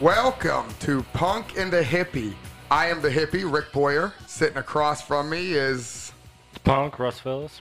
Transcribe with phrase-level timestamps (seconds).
[0.00, 2.32] Welcome to Punk and the Hippie.
[2.70, 4.14] I am the hippie, Rick Boyer.
[4.26, 6.12] Sitting across from me is,
[6.64, 7.60] Punk, Russ Phillips.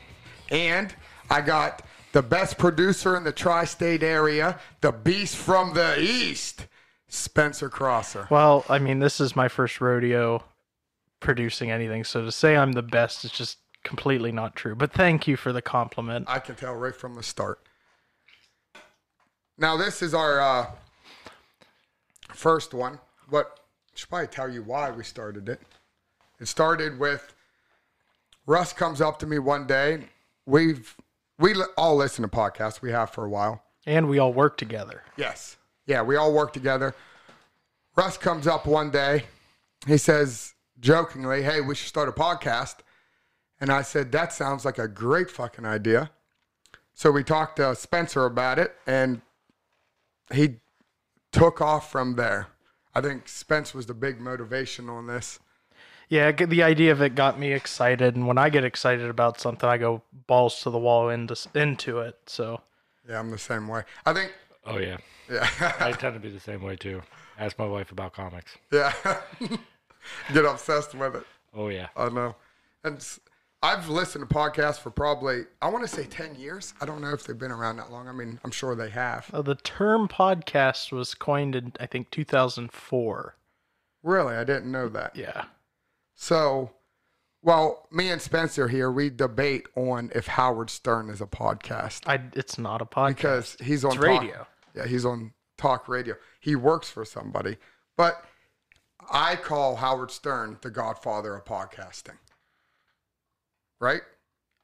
[0.50, 0.96] and
[1.30, 1.82] I got
[2.14, 6.68] the best producer in the tri state area, the beast from the east,
[7.10, 8.26] Spencer Crosser.
[8.30, 10.42] Well, I mean, this is my first rodeo
[11.20, 14.76] producing anything, so to say I'm the best is just completely not true.
[14.76, 16.26] But thank you for the compliment.
[16.30, 17.60] I can tell right from the start.
[19.58, 20.68] Now, this is our uh,
[22.40, 23.00] first one.
[23.30, 25.62] but I should probably tell you why we started it.
[26.40, 27.34] It started with
[28.46, 30.06] Russ comes up to me one day.
[30.46, 30.96] We've
[31.38, 32.82] we all listen to podcasts.
[32.82, 33.64] We have for a while.
[33.86, 35.04] And we all work together.
[35.18, 35.58] Yes.
[35.86, 36.96] Yeah, we all work together.
[37.96, 39.24] Russ comes up one day.
[39.88, 42.78] He says jokingly, Hey, we should start a podcast.
[43.60, 46.12] And I said, That sounds like a great fucking idea.
[46.94, 49.22] So we talked to Spencer about it and
[50.34, 50.60] he
[51.32, 52.48] took off from there.
[52.96, 55.40] I think Spence was the big motivation on this.
[56.10, 59.70] Yeah, the idea of it got me excited, and when I get excited about something,
[59.70, 62.18] I go balls to the wall into into it.
[62.26, 62.62] So
[63.08, 63.84] Yeah, I'm the same way.
[64.08, 64.34] I think,
[64.66, 64.98] Oh yeah,
[65.32, 65.48] yeah,
[65.80, 67.02] I tend to be the same way too.
[67.38, 68.58] Ask my wife about comics.
[68.72, 68.92] yeah.
[70.34, 71.24] Get obsessed with it.
[71.54, 72.36] Oh yeah, I know.
[72.84, 73.20] And s-
[73.62, 76.74] I've listened to podcasts for probably, I want to say 10 years.
[76.80, 78.08] I don't know if they've been around that long.
[78.08, 79.30] I mean, I'm sure they have.
[79.34, 83.36] uh, the term podcast was coined in I think 2004.
[84.02, 84.36] Really?
[84.36, 85.14] I didn't know that.
[85.16, 85.46] Yeah.
[86.16, 86.72] So,
[87.42, 92.22] well, me and Spencer here, we debate on if Howard Stern is a podcast I
[92.34, 93.08] it's not a podcast.
[93.16, 94.48] because he's on talk- radio.
[94.74, 96.16] Yeah, he's on talk radio.
[96.40, 97.58] He works for somebody.
[97.98, 98.24] But
[99.12, 102.18] I call Howard Stern the godfather of podcasting.
[103.80, 104.02] Right?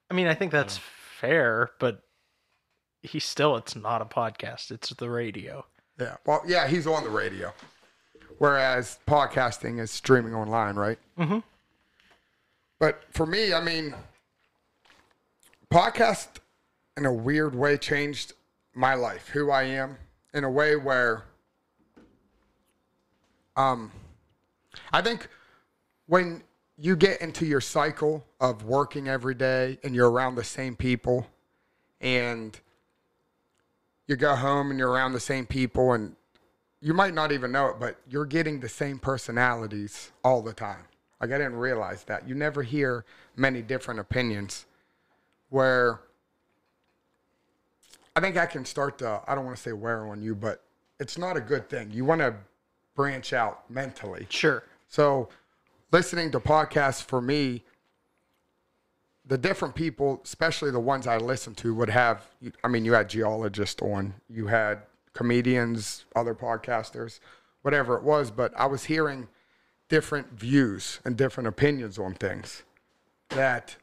[0.09, 2.01] I mean, I think that's fair, but
[3.01, 4.71] he still it's not a podcast.
[4.71, 5.65] It's the radio.
[5.99, 6.17] Yeah.
[6.25, 7.53] Well, yeah, he's on the radio.
[8.37, 10.99] Whereas podcasting is streaming online, right?
[11.17, 11.39] Mm-hmm.
[12.79, 13.95] But for me, I mean,
[15.71, 16.27] podcast
[16.97, 18.33] in a weird way changed
[18.73, 19.97] my life, who I am,
[20.33, 21.23] in a way where
[23.55, 23.91] um
[24.91, 25.29] I think
[26.07, 26.43] when
[26.77, 31.27] you get into your cycle of working every day and you're around the same people
[32.01, 32.59] and
[34.07, 36.15] you go home and you're around the same people and
[36.81, 40.83] you might not even know it, but you're getting the same personalities all the time.
[41.21, 42.27] Like I didn't realize that.
[42.27, 43.05] You never hear
[43.35, 44.65] many different opinions
[45.49, 46.01] where
[48.15, 50.61] I think I can start to I don't want to say wear on you, but
[50.99, 51.89] it's not a good thing.
[51.91, 52.35] You want to
[52.95, 54.27] branch out mentally.
[54.29, 54.63] Sure.
[54.87, 55.29] So,
[55.95, 57.63] listening to podcasts for me,
[59.25, 62.25] the different people, especially the ones I listened to, would have.
[62.65, 64.79] I mean, you had geologists on, you had
[65.13, 67.21] comedians, other podcasters,
[67.61, 69.29] whatever it was, but I was hearing
[69.87, 72.63] different views and different opinions on things
[73.29, 73.77] that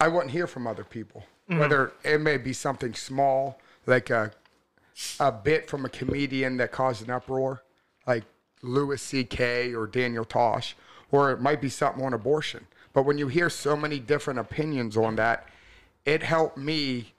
[0.00, 1.24] I wouldn't hear from other people.
[1.50, 1.60] Mm-hmm.
[1.60, 4.32] Whether it may be something small, like a
[5.20, 7.62] a bit from a comedian that caused an uproar,
[8.06, 8.24] like
[8.62, 9.74] Louis C.K.
[9.74, 10.76] or Daniel Tosh,
[11.12, 12.66] or it might be something on abortion.
[12.92, 15.46] But when you hear so many different opinions on that,
[16.04, 17.12] it helped me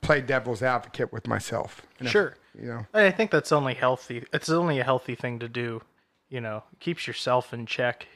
[0.00, 1.82] play devil's advocate with myself.
[1.98, 2.34] And if- Sure.
[2.58, 4.24] you know, I think that's only healthy.
[4.32, 5.82] It's only a healthy thing to do.
[6.30, 8.06] You know, keeps yourself in check.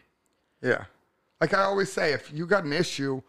[0.62, 0.84] yeah.
[1.41, 3.23] Like I always say, if you got an issue,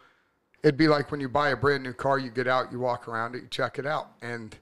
[0.64, 3.08] it'd be like when you buy a brand new car, you get out, you walk
[3.08, 4.14] around it, you check it out.
[4.24, 4.58] And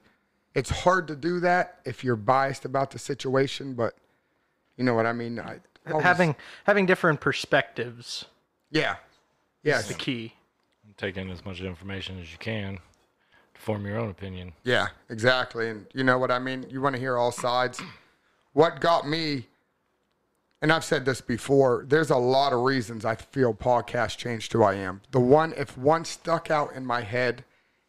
[0.54, 3.94] it's hard to do that if you're biased about the situation, but
[4.76, 5.40] you know what I mean?
[5.40, 5.60] I,
[5.92, 8.24] always- having having different perspectives
[8.70, 8.96] Yeah.
[9.62, 10.34] yeah, is the key.
[10.96, 12.78] take in as much information as you can
[13.54, 14.52] to form your own opinion.
[14.64, 15.68] Yeah, exactly.
[15.68, 16.66] And you know what I mean?
[16.70, 17.80] You want to hear all sides.
[18.52, 19.46] What got me,
[20.60, 24.62] and I've said this before, there's a lot of reasons I feel podcast changed who
[24.64, 25.02] I am.
[25.12, 27.44] The one, if one stuck out in my head,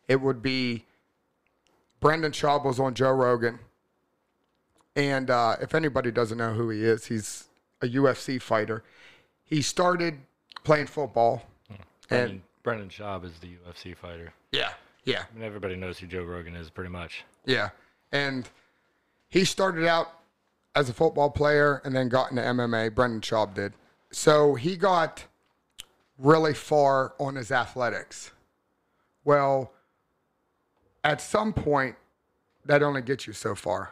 [0.08, 0.86] it would be
[2.00, 3.60] Brendan Schaub was on Joe Rogan.
[4.96, 7.46] And uh, if anybody doesn't know who he is, he's
[7.82, 8.84] a UFC fighter.
[9.46, 10.20] He started
[10.64, 11.44] playing football.
[11.68, 11.76] Hmm.
[12.08, 14.34] Brendan, Brendan Schaub is the UFC fighter.
[14.52, 14.72] Yeah,
[15.06, 15.24] yeah.
[15.32, 17.24] I mean, everybody knows who Joe Rogan is, pretty much.
[17.46, 17.70] Yeah.
[18.12, 18.50] And
[19.30, 20.20] he started out
[20.76, 22.94] as a football player and then got into MMA.
[22.94, 23.74] Brendan Schaub did.
[24.12, 25.26] So he got
[26.18, 28.32] really far on his athletics.
[29.24, 29.72] Well,
[31.04, 31.96] at some point,
[32.66, 33.92] that only gets you so far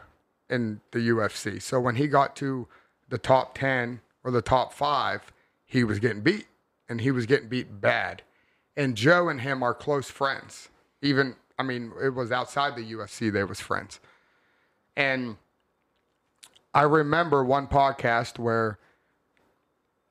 [0.49, 1.61] in the UFC.
[1.61, 2.67] So when he got to
[3.09, 5.31] the top 10 or the top five,
[5.65, 6.47] he was getting beat
[6.89, 8.21] and he was getting beat bad.
[8.75, 10.69] And Joe and him are close friends.
[11.01, 13.99] Even, I mean, it was outside the UFC, they was friends.
[14.95, 15.37] And
[16.73, 18.79] I remember one podcast where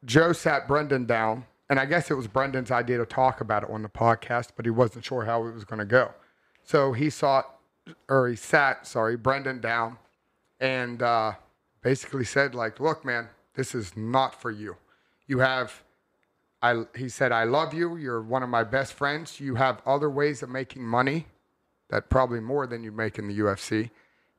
[0.05, 3.71] Joe sat Brendan down, and I guess it was Brendan's idea to talk about it
[3.71, 6.13] on the podcast, but he wasn't sure how it was going to go.
[6.65, 7.57] So he sought,
[8.09, 9.99] or he sat, sorry, Brendan down,
[10.61, 11.33] and uh,
[11.87, 14.75] basically said, like, look, man, this is not for you.
[15.29, 15.85] You have,
[16.61, 17.95] I, he said, I love you.
[17.95, 19.39] You're one of my best friends.
[19.39, 21.27] You have other ways of making money
[21.89, 23.91] that probably more than you make in the UFC.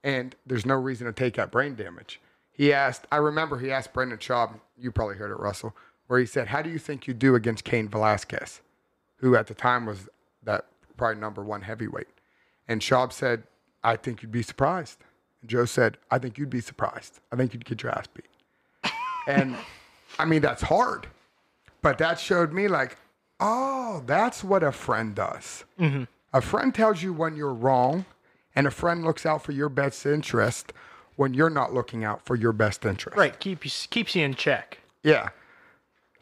[0.03, 2.19] And there's no reason to take that brain damage.
[2.51, 5.73] He asked, I remember he asked Brendan Schaub, you probably heard it, Russell,
[6.07, 8.59] where he said, How do you think you do against Cain Velasquez,
[9.19, 10.09] who at the time was
[10.43, 10.65] that
[10.97, 12.09] probably number one heavyweight?
[12.67, 13.43] And Schaub said,
[13.85, 14.97] I think you'd be surprised.
[15.41, 17.19] And Joe said, I think you'd be surprised.
[17.31, 18.91] I think you'd get your ass beat.
[19.27, 19.55] and
[20.19, 21.07] I mean, that's hard.
[21.81, 22.97] But that showed me, like,
[23.39, 25.63] oh, that's what a friend does.
[25.79, 26.03] Mm-hmm.
[26.33, 28.05] A friend tells you when you're wrong,
[28.55, 30.73] and a friend looks out for your best interest
[31.15, 33.17] when you're not looking out for your best interest.
[33.17, 34.79] Right, keep keeps you in check.
[35.03, 35.29] Yeah.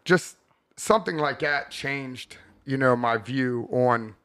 [0.04, 0.38] Just
[0.76, 4.16] something like that changed, you know, my view on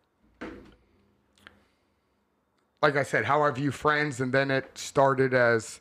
[2.82, 5.80] like I said, how I view friends and then it started as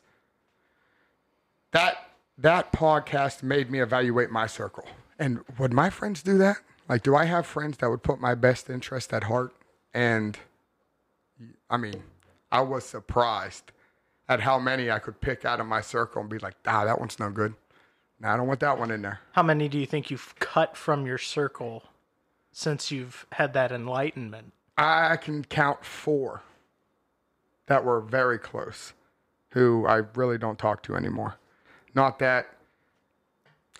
[1.72, 2.08] that
[2.38, 4.84] that podcast made me evaluate my circle.
[5.18, 6.58] And would my friends do that?
[6.88, 9.54] Like do I have friends that would put my best interest at heart?
[9.94, 10.38] And
[11.68, 12.02] I mean,
[12.52, 13.72] I was surprised
[14.28, 17.00] at how many I could pick out of my circle and be like, ah, that
[17.00, 17.54] one's no good.
[18.20, 19.20] No, I don't want that one in there.
[19.32, 21.84] How many do you think you've cut from your circle
[22.52, 24.52] since you've had that enlightenment?
[24.76, 26.42] I can count four
[27.70, 28.94] that were very close
[29.50, 31.36] who I really don't talk to anymore.
[31.94, 32.48] Not that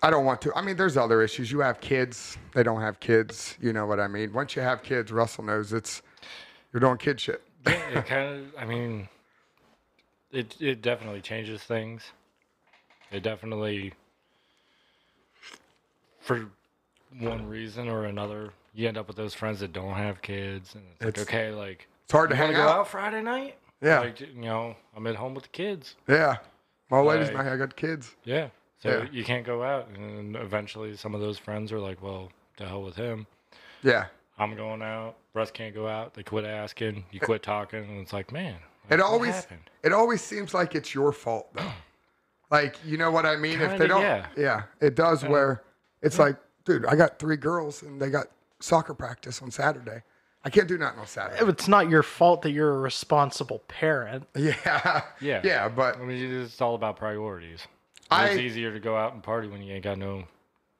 [0.01, 0.53] I don't want to.
[0.55, 1.51] I mean, there's other issues.
[1.51, 3.57] You have kids, they don't have kids.
[3.59, 4.31] You know what I mean?
[4.31, 6.01] Once you have kids, Russell knows it's
[6.71, 7.43] you're doing kid shit.
[7.67, 8.45] Yeah, it kind of.
[8.57, 9.09] I mean,
[10.31, 12.01] it it definitely changes things.
[13.11, 13.91] It definitely,
[16.21, 16.47] for
[17.19, 20.83] one reason or another, you end up with those friends that don't have kids, and
[21.01, 22.69] it's, like, okay, like It's hard to hang out.
[22.69, 23.57] out Friday night?
[23.81, 23.99] Yeah.
[23.99, 25.95] Like, you know, I'm at home with the kids.
[26.07, 26.37] Yeah.
[26.89, 28.15] My Like- like, I got kids.
[28.23, 28.49] Yeah.
[28.79, 29.07] So Yeah.
[29.11, 32.83] you can't go out, and eventually some of those friends are like, "Well, to hell
[32.83, 33.27] with him.
[33.83, 34.07] Yeah.
[34.37, 35.15] I'm going out.
[35.33, 37.05] Russ can't go out." They quit asking.
[37.11, 38.53] You quit talking, and it's like, man,
[38.89, 39.69] like, It always happened?
[39.83, 41.71] it always seems like it's your fault though.
[42.51, 43.61] Like, you know what I mean?
[43.61, 44.27] if they don't yeah.
[44.35, 45.63] yeah, it does where
[46.01, 46.35] it's like,
[46.65, 48.27] dude, I got three girls and they got
[48.59, 50.03] soccer practice on Saturday.
[50.43, 51.45] I can't do nothing on Saturday.
[51.51, 54.27] It's not your fault that you're a responsible parent.
[54.35, 55.03] Yeah.
[55.21, 55.41] Yeah.
[55.43, 57.67] Yeah, but I mean, it's all about priorities.
[58.09, 60.23] I- it's easier to go out and party when you ain't got no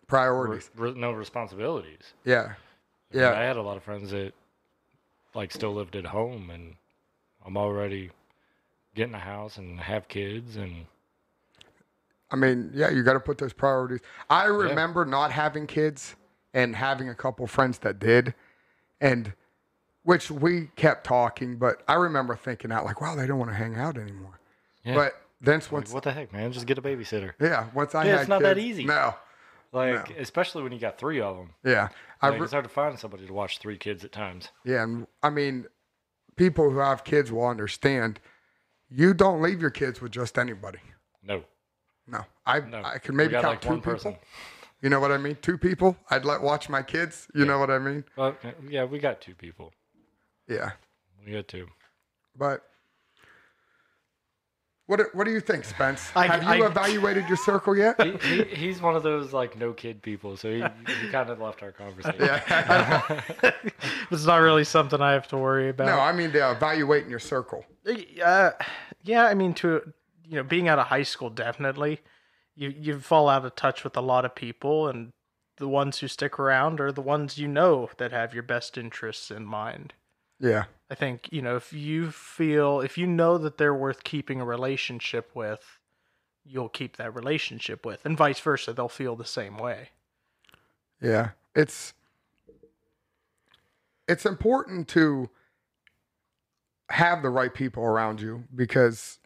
[0.07, 0.69] priorities.
[0.75, 2.13] re- no responsibilities.
[2.25, 2.53] Yeah.
[3.11, 3.29] Yeah.
[3.29, 3.47] I Yeah.
[3.47, 4.33] had a lot of friends that
[5.35, 6.75] like still lived at home, and
[7.45, 8.09] I'm already
[8.95, 10.85] getting a house and have kids, and
[12.31, 13.99] I mean, yeah, you got to put those priorities.
[14.29, 16.15] I remember not having kids
[16.53, 18.33] and having a couple friends that did,
[18.99, 19.33] and
[20.03, 23.55] which we kept talking, but I remember thinking out like, wow, they don't want to
[23.55, 24.39] hang out anymore.
[24.83, 24.95] Yeah.
[24.95, 26.51] But then like, once, what the heck, man?
[26.51, 27.33] Just get a babysitter.
[27.39, 28.85] yeah, once I Yeah, it's not that easy.
[28.85, 29.15] No,
[29.71, 31.51] Like, especially when you got three of them.
[31.63, 31.89] yeah,
[32.21, 34.49] I Like, re- it's hard to find somebody to watch three kids at times.
[34.65, 35.65] yeah, and I mean,
[36.35, 38.19] people who have kids will understand.
[38.89, 40.79] You don't leave your kids with just anybody.
[41.23, 41.43] No,
[42.07, 42.81] No, I no.
[42.83, 43.81] I can maybe count like, two people.
[43.93, 44.17] person.
[44.81, 45.37] You know what I mean?
[45.41, 45.95] Two people.
[46.09, 47.27] I'd let watch my kids.
[47.35, 48.03] You know what I mean?
[48.17, 48.35] Well,
[48.67, 49.71] yeah, we got two people.
[50.47, 50.71] Yeah.
[51.25, 51.67] We got two.
[52.37, 52.61] But
[54.87, 56.11] what do- what do you think, Spence?
[56.15, 58.01] I- Have you I- evaluated your circle yet?
[58.01, 60.63] He, he, he's one of those like no kid people, so he,
[61.01, 62.19] he kind of left our conversation.
[62.19, 63.11] yeah.
[64.11, 65.85] It's not really something I have to worry about.
[65.85, 67.63] no, I mean the evaluating your circle.
[68.21, 68.51] Uh,
[69.03, 69.93] yeah, I mean, to
[70.27, 72.01] you know, being out of high school, definitely,
[72.55, 75.11] you you fall out of touch with a lot of people, and
[75.57, 79.31] the ones who stick around are the ones you know that have your best interests
[79.31, 79.93] in mind.
[80.41, 80.65] Yeah.
[80.89, 84.45] I think you know if you feel if you know that they're worth keeping a
[84.45, 85.79] relationship with,
[86.43, 88.73] you'll keep that relationship with, and vice versa.
[88.73, 89.89] They'll feel the same way.
[91.01, 91.29] Yeah.
[91.55, 91.93] It's
[94.07, 95.29] it's important to
[96.89, 99.19] have the right people around you because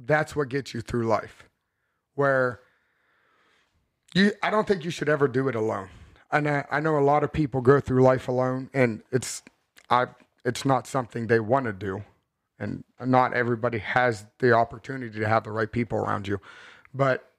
[0.00, 1.44] that's what gets you through life.
[2.14, 2.60] Where
[4.14, 5.88] you I don't think you should ever do it alone.
[6.32, 9.42] And I, I know a lot of people go through life alone and it's
[9.90, 10.06] I
[10.44, 12.04] it's not something they want to do.
[12.58, 16.40] And not everybody has the opportunity to have the right people around you.
[16.94, 17.30] But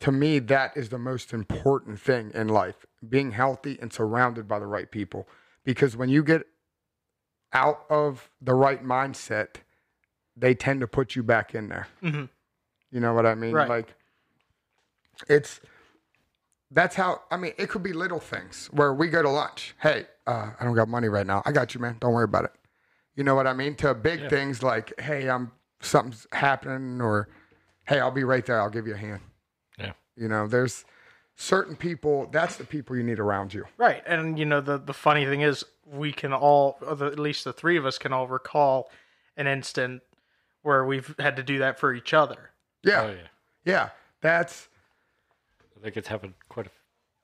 [0.00, 4.60] to me, that is the most important thing in life being healthy and surrounded by
[4.60, 5.26] the right people.
[5.64, 6.46] Because when you get
[7.52, 9.56] out of the right mindset,
[10.36, 11.88] they tend to put you back in there.
[12.02, 12.28] Mhm.
[12.90, 13.54] You know what I mean?
[13.54, 13.68] Right.
[13.68, 13.94] Like
[15.28, 15.60] it's
[16.70, 19.74] that's how I mean it could be little things where we go to lunch.
[19.80, 21.42] Hey, uh, I don't got money right now.
[21.46, 21.96] I got you, man.
[22.00, 22.52] Don't worry about it.
[23.16, 23.74] You know what I mean?
[23.76, 24.28] To big Yeah.
[24.28, 27.28] things like, hey, I'm something's happening or
[27.86, 28.60] hey, I'll be right there.
[28.60, 29.20] I'll give you a hand.
[29.78, 29.92] Yeah.
[30.16, 30.84] You know, there's
[31.36, 33.64] certain people, that's the people you need around you.
[33.76, 34.02] Right.
[34.06, 37.76] And you know the the funny thing is we can all at least the three
[37.78, 38.90] of us can all recall
[39.36, 40.02] an instant
[40.62, 42.50] where we've had to do that for each other.
[42.84, 43.02] Yeah.
[43.02, 43.28] Oh yeah.
[43.64, 43.88] Yeah.
[44.20, 44.68] That's
[45.76, 46.70] I think it's happened quite a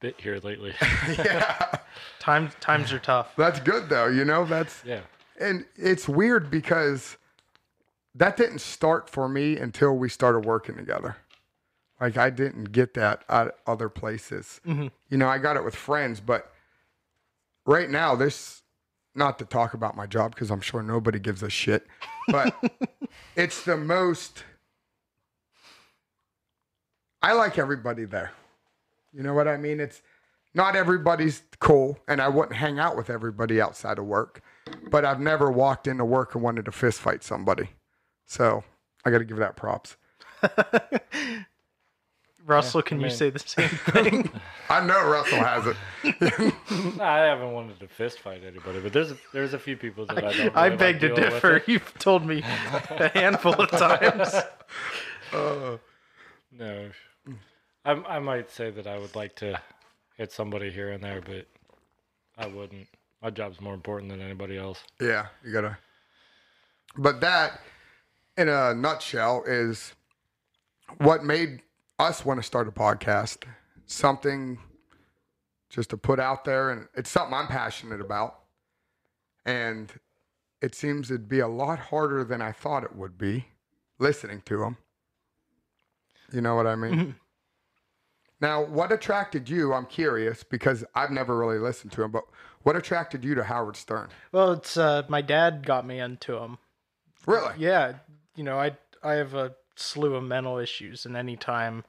[0.00, 0.72] bit here lately.
[1.18, 1.73] yeah.
[2.18, 3.34] Times times are tough.
[3.36, 4.44] That's good though, you know?
[4.44, 5.00] That's yeah.
[5.40, 7.16] and it's weird because
[8.14, 11.16] that didn't start for me until we started working together.
[12.00, 14.60] Like I didn't get that at other places.
[14.66, 14.88] Mm-hmm.
[15.10, 16.52] You know, I got it with friends, but
[17.66, 18.62] right now, this
[19.14, 21.86] not to talk about my job because I'm sure nobody gives a shit,
[22.28, 22.54] but
[23.36, 24.44] it's the most.
[27.22, 28.32] I like everybody there.
[29.12, 29.80] You know what I mean?
[29.80, 30.02] It's
[30.54, 34.40] not everybody's cool, and I wouldn't hang out with everybody outside of work.
[34.90, 37.70] But I've never walked into work and wanted to fist fight somebody.
[38.26, 38.64] So
[39.04, 39.96] I got to give that props.
[42.46, 44.30] Russell, can I you say the same thing?
[44.68, 45.76] I know Russell has it.
[47.00, 50.20] I haven't wanted to fist fight anybody, but there's there's a few people that I
[50.20, 50.38] don't.
[50.38, 51.56] Really I like beg to dealing differ.
[51.56, 51.68] it.
[51.68, 54.34] You've told me a handful of times.
[55.32, 55.78] Uh,
[56.52, 56.90] no,
[57.84, 59.58] I I might say that I would like to
[60.16, 61.46] hit somebody here and there, but
[62.36, 62.88] I wouldn't.
[63.22, 64.82] My job's more important than anybody else.
[65.00, 65.78] Yeah, you gotta.
[66.96, 67.60] But that,
[68.36, 69.94] in a nutshell, is
[70.98, 71.62] what made
[71.98, 73.44] us want to start a podcast.
[73.86, 74.58] Something
[75.70, 78.40] just to put out there, and it's something I'm passionate about.
[79.44, 79.92] And
[80.62, 83.46] it seems it'd be a lot harder than I thought it would be
[83.98, 84.76] listening to them.
[86.32, 87.16] You know what I mean?
[88.40, 89.72] Now, what attracted you?
[89.72, 92.24] I'm curious because I've never really listened to him, but
[92.62, 94.08] what attracted you to Howard Stern?
[94.32, 96.58] Well, it's uh, my dad got me into him.
[97.26, 97.54] Really?
[97.58, 97.94] Yeah,
[98.34, 101.84] you know, I I have a slew of mental issues, and anytime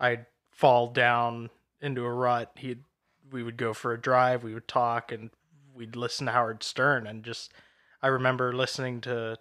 [0.00, 2.76] I'd fall down into a rut, he
[3.30, 5.30] we would go for a drive, we would talk, and
[5.74, 7.52] we'd listen to Howard Stern, and just
[8.02, 9.38] I remember listening to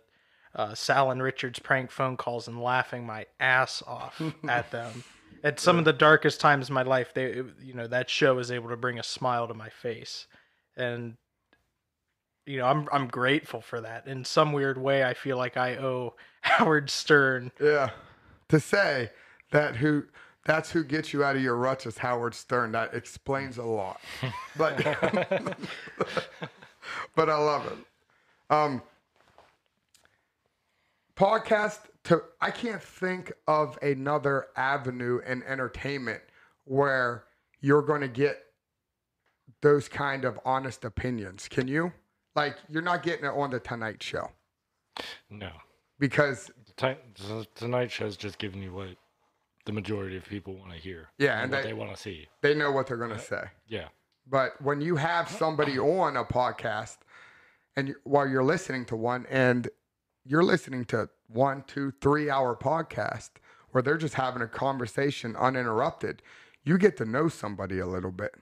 [0.55, 5.03] uh, Sal and Richard's prank phone calls and laughing my ass off at them.
[5.43, 8.50] At some of the darkest times in my life, they you know that show was
[8.51, 10.27] able to bring a smile to my face,
[10.77, 11.17] and
[12.45, 14.07] you know, I'm I'm grateful for that.
[14.07, 17.51] In some weird way, I feel like I owe Howard Stern.
[17.62, 17.91] Yeah.
[18.50, 19.12] To say
[19.51, 20.03] that who
[20.45, 22.71] that's who gets you out of your ruts is Howard Stern.
[22.73, 24.01] That explains a lot.
[24.55, 24.77] But
[27.15, 27.77] but I love it.
[28.53, 28.81] Um
[31.15, 36.22] podcast to I can't think of another avenue in entertainment
[36.65, 37.25] where
[37.62, 38.38] you're going to get
[39.62, 41.48] those kind of honest opinions.
[41.48, 41.91] Can you?
[42.36, 44.32] Like you're not getting it on the Tonight Show
[45.29, 45.51] No,
[46.00, 48.88] because Ti- t- Tonight show's just giving you what
[49.65, 51.10] the majority of people want to hear.
[51.20, 52.27] Yeah, and what they- they want to see.
[52.41, 53.43] they know what they're going to uh, say.
[53.67, 53.89] Yeah,
[54.27, 56.98] But when you have somebody on a podcast
[57.75, 59.70] and you, while you're listening to one and
[60.25, 63.31] you're listening to one, two, three hour podcast
[63.71, 66.21] where they're just having a conversation uninterrupted,
[66.63, 68.33] you get to know somebody a little bit.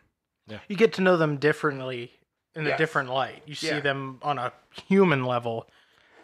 [0.48, 0.60] Yeah.
[0.68, 2.12] You get to know them differently
[2.56, 3.44] in a different light.
[3.46, 3.80] You see Yeah.
[3.80, 4.52] them on a
[4.88, 5.68] human level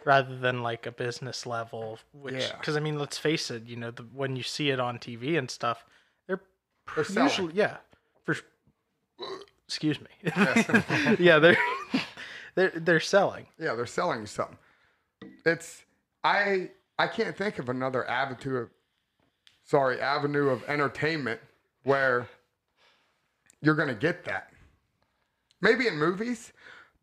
[0.04, 1.98] rather than like a business level.
[2.12, 2.56] Which, Yeah.
[2.58, 3.64] because I mean, let's face it.
[3.64, 5.84] You know, the, when you see it on TV and stuff,
[6.26, 6.40] they're
[6.94, 7.28] They're selling.
[7.30, 7.78] usually yeah.
[8.24, 8.36] For
[9.66, 10.08] excuse me,
[11.18, 11.56] yeah, they're
[12.54, 13.46] they're they're selling.
[13.58, 14.58] Yeah, they're selling you something.
[15.44, 15.84] It's
[16.24, 18.70] I I can't think of another avenue of
[19.64, 21.40] sorry, avenue of entertainment
[21.84, 22.26] where
[23.60, 24.50] you're gonna get that.
[25.60, 26.52] Maybe in movies,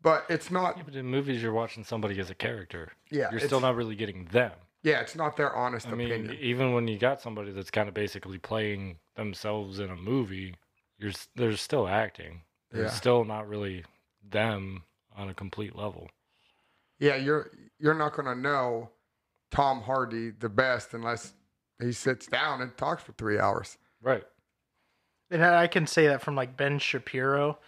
[0.02, 2.92] but it's not Yeah, but in movies, you're watching somebody as a character.
[3.10, 4.52] Yeah, you're still not really getting them.
[4.82, 6.38] yeah, it's not their honest I mean, opinion.
[6.40, 10.54] even when you got somebody that's kind of basically playing themselves in a movie,
[10.98, 12.42] you're they're still acting.
[12.70, 12.90] They're Yeah.
[12.90, 13.84] still not really
[14.22, 16.08] them on a complete level.
[16.98, 18.90] Yeah, you're you're not gonna know
[19.50, 21.32] Tom Hardy the best unless
[21.80, 23.76] he sits down and talks for three hours.
[24.02, 24.24] Right.
[25.30, 27.58] And I can say that from like Ben Shapiro,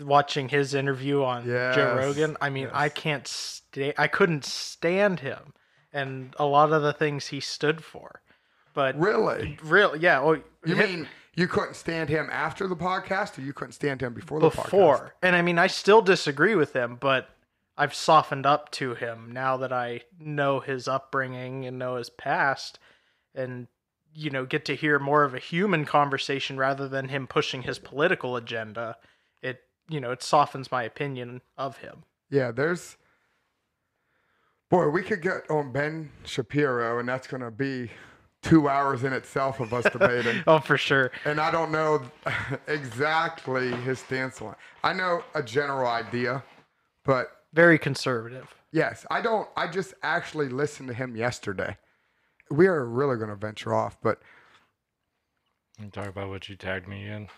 [0.00, 2.36] watching his interview on Joe Rogan.
[2.40, 3.92] I mean, I can't stay.
[3.98, 5.52] I couldn't stand him,
[5.92, 8.22] and a lot of the things he stood for.
[8.72, 9.58] But Really?
[9.62, 10.20] real, yeah.
[10.20, 14.00] Well, You him- mean you couldn't stand him after the podcast, or you couldn't stand
[14.02, 14.64] him before the podcast?
[14.64, 15.14] before?
[15.22, 17.28] And I mean, I still disagree with him, but
[17.78, 22.78] I've softened up to him now that I know his upbringing and know his past,
[23.34, 23.66] and
[24.14, 27.78] you know get to hear more of a human conversation rather than him pushing his
[27.78, 28.96] political agenda,
[29.42, 32.04] it you know it softens my opinion of him.
[32.30, 32.96] Yeah, there's.
[34.68, 37.90] Boy, we could get on Ben Shapiro, and that's going to be
[38.42, 40.42] two hours in itself of us debating.
[40.46, 41.12] Oh, for sure.
[41.24, 42.02] and I don't know
[42.66, 44.58] exactly his stance on it.
[44.82, 46.42] I know a general idea,
[47.04, 48.54] but Very conservative.
[48.70, 49.48] yes, I don't.
[49.56, 51.76] I just actually listened to him yesterday.
[52.50, 54.20] We are really going to venture off, but
[55.80, 57.28] You talk about what you tagged me in.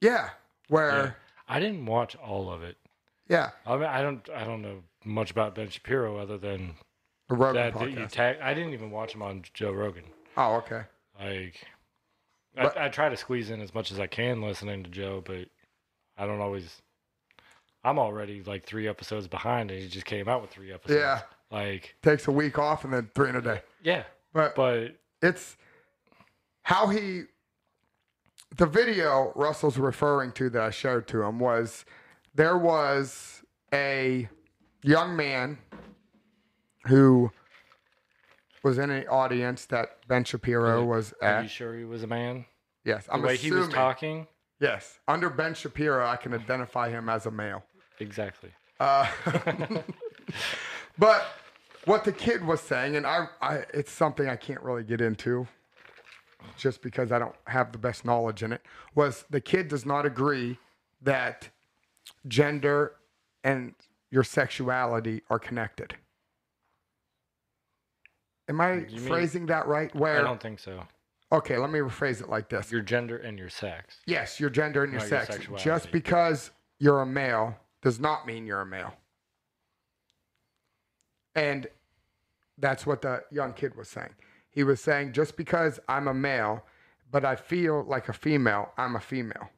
[0.00, 0.30] yeah,
[0.68, 1.10] where Yeah.
[1.48, 2.76] I didn't watch all of it.
[3.28, 6.74] yeah, I mean, I don't, I don't know much about Ben Shapiro other than
[7.28, 8.38] the Rogan that, that you tag.
[8.42, 10.04] I didn't even watch him on Joe Rogan.
[10.36, 10.82] oh, okay.
[11.18, 11.64] Like,
[12.54, 15.22] But- I, I try to squeeze in as much as I can listening to Joe,
[15.24, 15.48] but
[16.18, 16.82] I don't always.
[17.84, 20.98] I'm already like three episodes behind, and he just came out with three episodes.
[21.00, 21.20] Yeah.
[21.50, 23.62] Like, Takes a week off and then three in a day.
[23.82, 24.02] yeah,
[24.34, 25.56] But but it's
[26.62, 27.22] how he
[28.56, 31.84] the video Russell's referring to that I showed to him was
[32.34, 33.42] there was
[33.72, 34.28] a
[34.82, 35.58] young man
[36.86, 37.30] who
[38.62, 41.34] was in an audience that Ben Shapiro was at.
[41.38, 42.44] are you sure he was a man?
[42.84, 44.26] Yes, I'm the way he was talking.
[44.60, 47.62] Yes, under Ben Shapiro, I can identify him as a male.
[48.00, 48.50] Exactly.
[48.80, 49.06] Uh,
[50.98, 51.26] but
[51.84, 55.46] what the kid was saying, and I, I, it's something I can't really get into,
[56.56, 58.62] just because I don't have the best knowledge in it.
[58.94, 60.58] Was the kid does not agree
[61.02, 61.48] that
[62.26, 62.94] gender
[63.44, 63.74] and
[64.10, 65.96] your sexuality are connected.
[68.48, 69.94] Am I You mean- phrasing that right?
[69.94, 70.82] Where I don't think so.
[71.32, 72.72] okay, let me rephrase it like this.
[72.72, 73.98] Your gender and your sex.
[74.06, 75.26] Yes, your gender and your Not sex.
[75.26, 75.64] sexuality.
[75.64, 78.94] Just because you're a male does not mean you're a male.
[81.34, 81.68] And
[82.58, 84.14] that's what the young kid was saying.
[84.50, 86.64] He was saying, just because I'm a male,
[87.10, 89.50] but I feel like a female, I'm a female.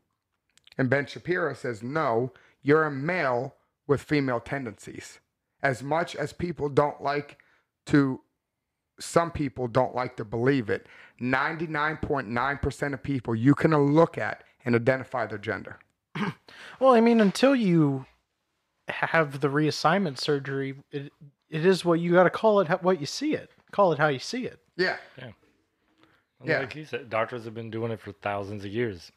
[0.76, 3.54] And Ben Shapiro says, no, you're a male
[3.86, 5.20] with female tendencies.
[5.62, 7.38] As much as people don't like
[7.86, 8.20] to,
[8.98, 10.86] some people don't like to believe it,
[11.20, 15.78] 99.9% of people you can look at and identify their gender.
[16.80, 18.06] Well, I mean, until you
[18.90, 21.12] have the reassignment surgery, it
[21.48, 23.50] it is what you got to call it what you see it.
[23.72, 24.60] Call it how you see it.
[24.76, 24.96] Yeah.
[25.18, 25.34] And
[26.44, 26.60] Yeah.
[26.60, 29.12] Like he said, doctors have been doing it for thousands of years.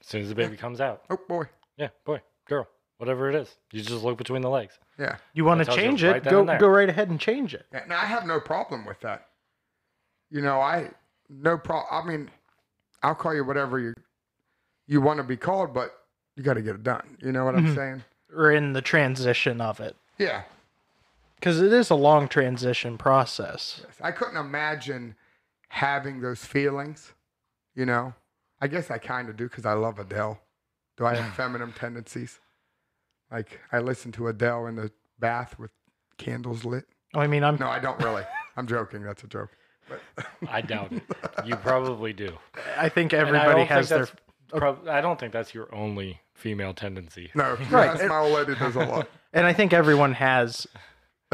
[0.00, 1.44] As soon as the baby comes out, Oh, boy.
[1.76, 4.78] yeah, boy, girl, whatever it is, you just look between the legs.
[4.98, 5.16] Yeah.
[5.34, 6.24] You want to change right it?
[6.24, 7.66] then Go go right ahead and change it.
[7.72, 9.26] And I have no problem with that.
[10.30, 10.90] You know, I
[11.28, 11.86] no problem.
[11.90, 12.30] I mean,
[13.02, 13.94] I'll call you whatever you
[14.86, 15.90] you want to be called, but
[16.36, 17.16] you got to get it done.
[17.20, 17.74] You know what I'm mm-hmm.
[17.76, 18.04] saying?
[18.36, 20.42] Or in the transition of it, Yeah.
[21.36, 23.82] because it is a long transition process.
[24.00, 25.16] I couldn't imagine
[25.68, 27.12] having those feelings.
[27.74, 28.14] You know,
[28.60, 30.40] I guess I kind of do because I love Adele.
[30.96, 32.38] Do I have feminine tendencies?
[33.30, 35.70] Like I listen to Adele in the bath with
[36.18, 36.84] candles lit.
[37.14, 38.24] Oh, I mean, I'm No, I don't really.
[38.56, 39.02] I'm joking.
[39.02, 39.50] That's a joke.
[40.48, 41.02] I doubt it.
[41.44, 42.36] You probably do.
[42.76, 44.12] I think And I everybody has think their that's
[44.50, 47.30] prob- I don't think that's your only female tendency.
[47.34, 47.96] No, Right.
[47.98, 49.08] yes, my old lady does a lot.
[49.32, 50.66] and I think everyone has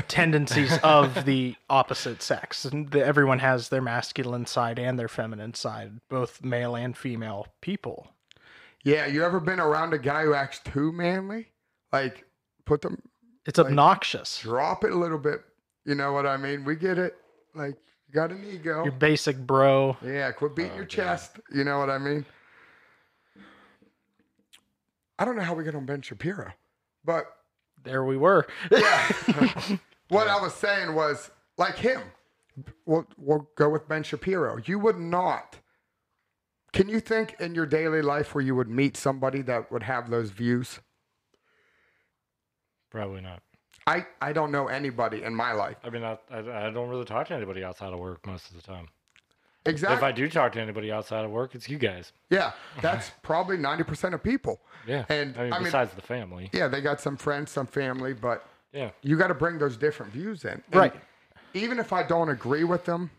[0.08, 2.64] tendencies of the opposite sex.
[2.64, 7.46] And the, everyone has their masculine side and their feminine side, both male and female
[7.60, 8.08] people.
[8.84, 11.48] Yeah, you ever been around a guy who acts too manly?
[11.92, 12.24] Like,
[12.66, 13.00] put them,
[13.46, 14.40] It's obnoxious.
[14.40, 15.40] drop it a little bit.
[15.84, 16.64] You know what I mean?
[16.64, 17.16] We get it.
[17.54, 17.76] Like,
[18.06, 18.84] you got an ego.
[18.84, 19.96] Your basic bro.
[20.04, 20.90] Yeah, quit beating Oh, your God.
[20.90, 21.40] chest.
[21.52, 22.24] You know what I mean?
[25.18, 26.52] I don't know how we get on Ben Shapiro,
[27.04, 27.24] but
[27.82, 28.46] There we were.
[28.70, 29.12] yeah.
[30.08, 32.00] what I was saying was like him.
[32.86, 34.58] We'll, we'll go with Ben Shapiro.
[34.64, 35.58] You would not.
[36.72, 40.10] Can you think in your daily life where you would meet somebody that would have
[40.10, 40.80] those views?
[42.90, 43.42] Probably not.
[43.86, 45.76] I, I don't know anybody in my life.
[45.84, 48.56] I mean, I, I, I don't really talk to anybody outside of work most of
[48.56, 48.88] the time.
[49.66, 49.96] Exactly.
[49.96, 52.12] If I do talk to anybody outside of work, it's you guys.
[52.30, 54.60] yeah, that's probably 90% of people.
[54.86, 55.04] Yeah.
[55.08, 56.50] And, I mean, I mean- besides the family.
[56.52, 58.90] Yeah, they got some friends, some family, but Yeah.
[59.02, 60.50] you got to bring those different views in.
[60.50, 60.94] And Right.
[61.54, 63.10] Even if I don't agree with them,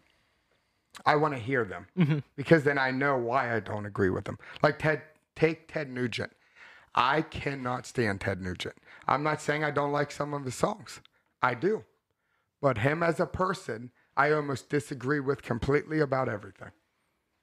[1.06, 2.20] I want to hear them mm-hmm.
[2.36, 4.38] because then I know why I don't agree with them.
[4.64, 5.02] Like Ted,
[5.36, 6.32] take Ted Nugent.
[6.96, 8.76] I cannot stand Ted Nugent.
[9.08, 11.00] I'm not saying I don't like some of his songs.
[11.42, 11.84] I do.
[12.62, 16.72] But him as a person, I almost disagree with completely about everything.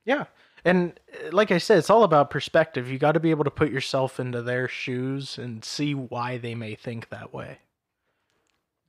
[0.04, 0.24] Yeah.
[0.64, 2.90] And uh, like I said, it's all about perspective.
[2.90, 6.54] You got to be able to put yourself into their shoes and see why they
[6.54, 7.58] may think that way.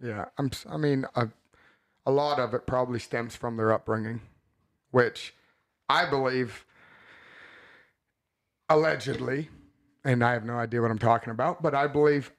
[0.02, 0.52] Yeah, I'm.
[0.70, 1.30] I mean, a,
[2.06, 4.22] a lot of it probably stems from their upbringing,
[4.92, 5.34] which
[5.88, 6.66] I believe,
[8.68, 9.50] allegedly,
[10.04, 12.32] and I have no idea what I'm talking about, but I believe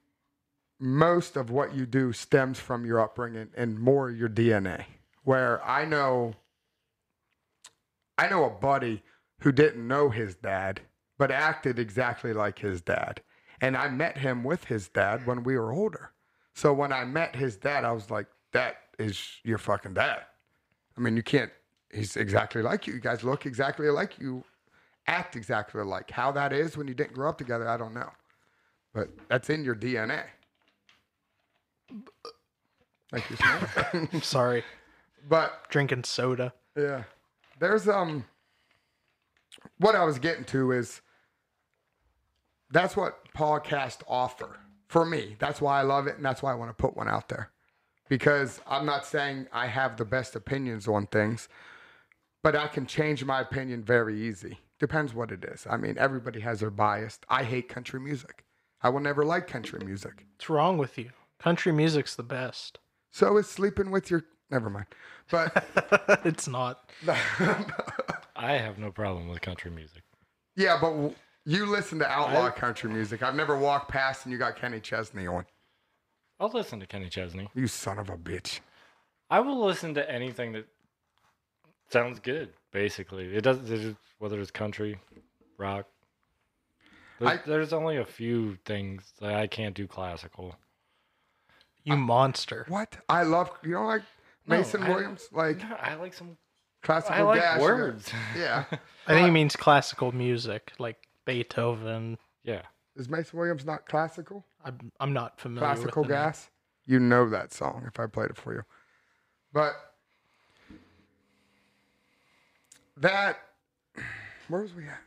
[0.78, 4.85] most of what you do stems from your upbringing and more your DNA.
[5.26, 6.34] Where I know,
[8.16, 9.02] I know a buddy
[9.40, 10.82] who didn't know his dad,
[11.18, 13.22] but acted exactly like his dad.
[13.60, 16.12] And I met him with his dad when we were older.
[16.54, 20.20] So when I met his dad, I was like, that is your fucking dad.
[20.96, 21.50] I mean, you can't,
[21.92, 22.94] he's exactly like you.
[22.94, 24.44] You guys look exactly like you,
[25.08, 26.08] act exactly alike.
[26.08, 28.10] How that is when you didn't grow up together, I don't know.
[28.94, 30.22] But that's in your DNA.
[33.10, 33.24] Thank
[34.12, 34.62] you, sorry.
[35.28, 36.52] But Drinking soda.
[36.76, 37.04] yeah.
[37.58, 38.24] There's um
[39.78, 41.00] what I was getting to is
[42.70, 44.58] that's what podcasts offer
[44.88, 45.36] for me.
[45.38, 47.50] That's why I love it and that's why I want to put one out there.
[48.08, 51.48] Because I'm not saying I have the best opinions on things,
[52.42, 54.58] but I can change my opinion very easy.
[54.78, 55.66] Depends what it is.
[55.68, 57.18] I mean, everybody has their bias.
[57.28, 58.44] I hate country music.
[58.82, 60.24] I will never like country music.
[60.36, 61.10] What's wrong with you?
[61.38, 62.78] Country music's the best.
[63.10, 64.87] So is sleeping with your never mind.
[65.30, 66.88] But it's not.
[68.37, 70.02] I have no problem with country music.
[70.56, 73.22] Yeah, but w- you listen to outlaw country music.
[73.22, 75.44] I've never walked past and you got Kenny Chesney on.
[76.38, 77.48] I'll listen to Kenny Chesney.
[77.54, 78.61] You son of a bitch.
[79.30, 80.66] I will listen to anything that
[81.90, 82.50] sounds good.
[82.72, 84.98] Basically, it doesn't it is- whether it's country,
[85.59, 85.87] rock.
[87.18, 90.54] There's, I- there's only a few things that I can't do classical.
[91.85, 92.64] You monster.
[92.68, 92.96] What?
[93.09, 94.02] I love you know like
[94.46, 96.37] No, Mason I- Williams, like No, I like some.
[96.82, 97.61] classical I like gas.
[97.61, 98.12] words.
[98.37, 98.64] Yeah.
[99.06, 102.18] I think he means classical music, like Beethoven.
[102.44, 102.62] Yeah,
[102.94, 104.44] Is Mason Williams not classical?
[104.64, 106.24] I'm, I'm not familiar Classical with the name.
[106.26, 106.48] gas?
[106.87, 108.62] You know that song if I played it for you.
[109.52, 109.72] But
[112.98, 113.38] that
[114.48, 115.00] where was we at?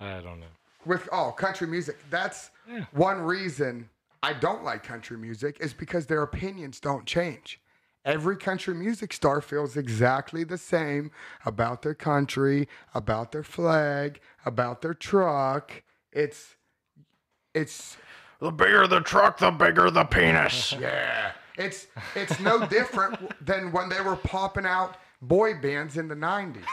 [0.00, 0.46] I don't know.
[0.86, 2.84] with oh country music that's Yeah.
[2.92, 3.88] one reason
[4.22, 7.60] i don't like country music is because their opinions don't change
[8.04, 11.10] every country music star feels exactly the same
[11.44, 15.82] about their country about their flag about their truck.
[16.12, 16.56] It's
[17.54, 17.96] it's
[18.40, 20.72] The bigger the truck, the bigger the penis.
[20.80, 21.32] yeah.
[21.56, 26.64] It's it's no different than when they were popping out boy bands in the 90s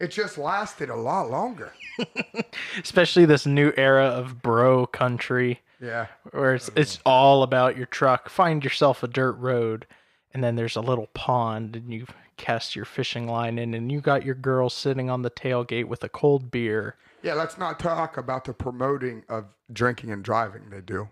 [0.00, 1.72] it just lasted a lot longer.
[2.82, 6.80] Especially this new era of bro country, yeah where it's mm-hmm.
[6.80, 8.28] it's all about your truck.
[8.28, 9.86] Find yourself a dirt road,
[10.32, 14.00] and then there's a little pond, and you cast your fishing line in, and you
[14.00, 16.96] got your girl sitting on the tailgate with a cold beer.
[17.22, 21.08] Yeah, let's not talk about the promoting of drinking and driving they do.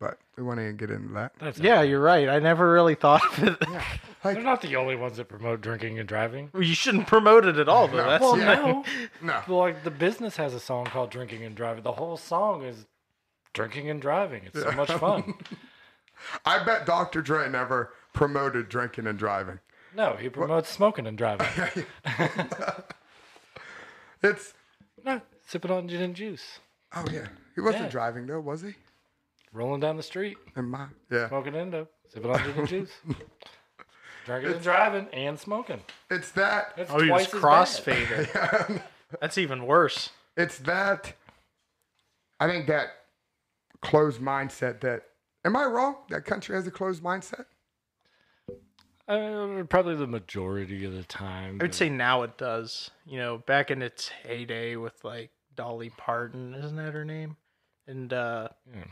[0.00, 1.32] But we won't even get into that.
[1.40, 2.28] That's Yeah, you're right.
[2.28, 3.58] I never really thought of it.
[4.22, 6.50] They're not the only ones that promote drinking and driving.
[6.54, 7.96] you shouldn't promote it at all, though.
[7.96, 8.54] That's Well, Yeah.
[9.22, 9.42] no.
[9.48, 9.56] No.
[9.56, 12.86] Like the business has a song called "Drinking and Driving." The whole song is
[13.58, 14.42] drinking and driving.
[14.46, 15.34] It's so much fun.
[16.46, 17.20] I bet Dr.
[17.22, 19.58] Dre never promoted drinking and driving.
[19.96, 21.46] No, he promotes smoking and driving.
[24.22, 24.52] It's
[25.04, 26.58] no, sipping on gin and juice,
[26.94, 27.28] oh yeah.
[27.54, 27.90] He wasn't Yeah.
[27.90, 28.74] driving though, was he?
[29.52, 31.28] rolling down the street, In my yeah.
[31.28, 32.90] smoking endo, sipping on gin and juice,
[34.26, 35.80] drinking and driving, and smoking.
[36.10, 38.26] It's that That's Oh, he was twice as bad.
[38.26, 38.82] crossfaded.
[39.20, 40.10] That's even worse.
[40.36, 41.12] it's that
[42.40, 42.88] I think that
[43.82, 45.02] closed mindset that
[45.44, 45.96] am I wrong?
[46.10, 47.44] That country has a closed mindset?
[49.06, 51.58] Uh, probably the majority of the time.
[51.60, 52.90] I would say now it does.
[53.06, 57.36] You know, back in its heyday with like Dolly Parton, isn't that her name?
[57.86, 58.84] And uh Yeah.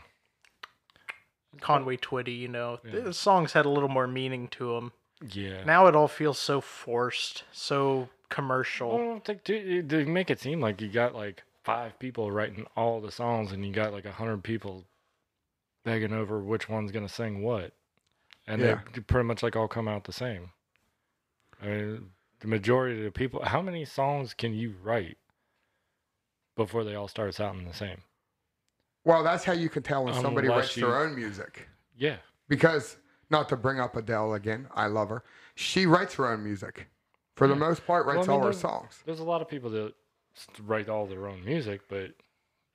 [1.61, 4.91] Conway Twitty, you know, the songs had a little more meaning to them.
[5.31, 5.63] yeah.
[5.63, 8.97] Now it all feels so forced, so commercial.
[8.97, 13.01] Well, they, they they make it seem like you got like five people writing all
[13.01, 14.85] the songs, and you got like a hundred people
[15.83, 17.73] begging over which one's gonna sing what,
[18.47, 18.79] and Yeah.
[18.93, 20.51] they pretty much like all come out the same.
[21.61, 23.43] I mean, the majority of the people.
[23.43, 25.17] How many songs can you write
[26.55, 28.01] before they all start sounding the same?
[29.03, 31.67] Well, that's how you can tell when somebody writes you- their own music.
[31.97, 32.97] Yeah, because
[33.29, 35.21] not to bring up Adele again, I love her.
[35.55, 36.87] She writes her own music.
[37.35, 39.03] For the most part, Well, I writes mean, all her songs.
[39.05, 39.93] there's a lot of people that
[40.63, 42.11] write all their own music, but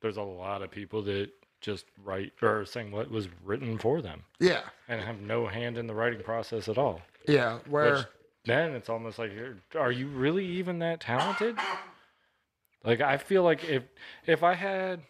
[0.01, 1.29] there's a lot of people that
[1.61, 4.23] just write or sing what was written for them.
[4.39, 7.01] Yeah, and have no hand in the writing process at all.
[7.27, 7.59] yeah.
[7.69, 8.05] Where Which
[8.45, 11.57] then it's almost like, you're- are you really even that talented?
[12.83, 13.83] Like I feel like if
[14.25, 15.01] if I had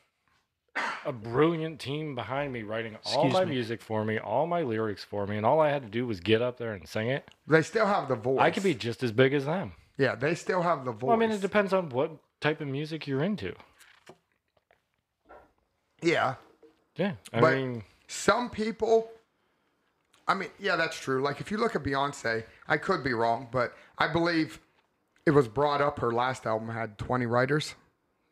[1.06, 3.52] a brilliant team behind me writing all Excuse my me.
[3.52, 6.20] music for me, all my lyrics for me, and all I had to do was
[6.20, 8.40] get up there and sing it, they still have the voice.
[8.40, 9.74] I could be just as big as them.
[9.98, 11.04] Yeah, they still have the voice.
[11.08, 12.12] Well, I mean, it depends on what
[12.44, 13.54] type of music you're into.
[16.02, 16.36] yeah,
[16.96, 19.10] Yeah, I But- mean, some people.
[20.28, 21.22] I mean, yeah, that's true.
[21.22, 24.60] Like if you look at Beyonce, I could be wrong, but I believe
[25.26, 27.76] it was brought up her last album had 20 writers.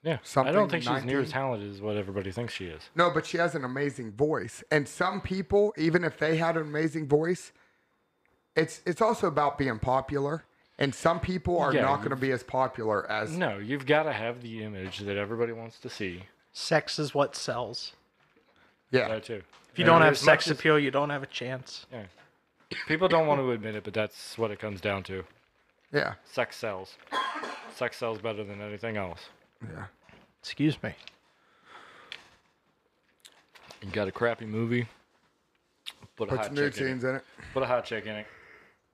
[0.04, 0.18] yeah.
[0.38, 2.90] I don't think she's near as talented as what everybody thinks she is.
[2.96, 4.64] No, but she has an amazing voice.
[4.72, 7.52] And some people, even if they had an amazing voice,
[8.56, 10.44] it's it's also about being popular.
[10.82, 14.04] And some people are Yeah, not going to be as popular as No, you've got
[14.04, 16.24] to have the image that everybody wants to see.
[16.54, 17.94] Sex is what sells.
[18.90, 19.08] yeah.
[19.08, 19.44] That too.
[19.72, 21.86] If you And don't have sex as- appeal, you don't have a chance.
[21.94, 22.06] Yeah.
[22.88, 25.24] People don't want to admit it, but that's what it comes down to.
[25.94, 26.16] Yeah.
[26.26, 26.96] Sex sells.
[27.76, 29.20] Sex sells better than anything else.
[29.62, 29.86] Yeah.
[30.42, 30.96] Excuse me.
[33.84, 34.88] You got a crappy movie.
[36.16, 37.10] Put a Put hot some nude chick in scenes it.
[37.10, 37.24] in it.
[37.54, 38.28] Put a hot chick in it.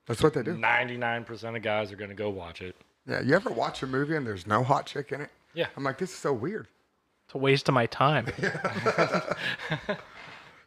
[0.07, 0.57] That's what they do.
[0.57, 2.75] Ninety-nine percent of guys are gonna go watch it.
[3.05, 3.21] Yeah.
[3.21, 5.29] You ever watch a movie and there's no hot chick in it?
[5.53, 5.67] Yeah.
[5.75, 6.67] I'm like, this is so weird.
[7.25, 8.27] It's a waste of my time.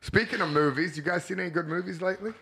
[0.01, 2.33] Speaking of movies, you guys seen any good movies lately?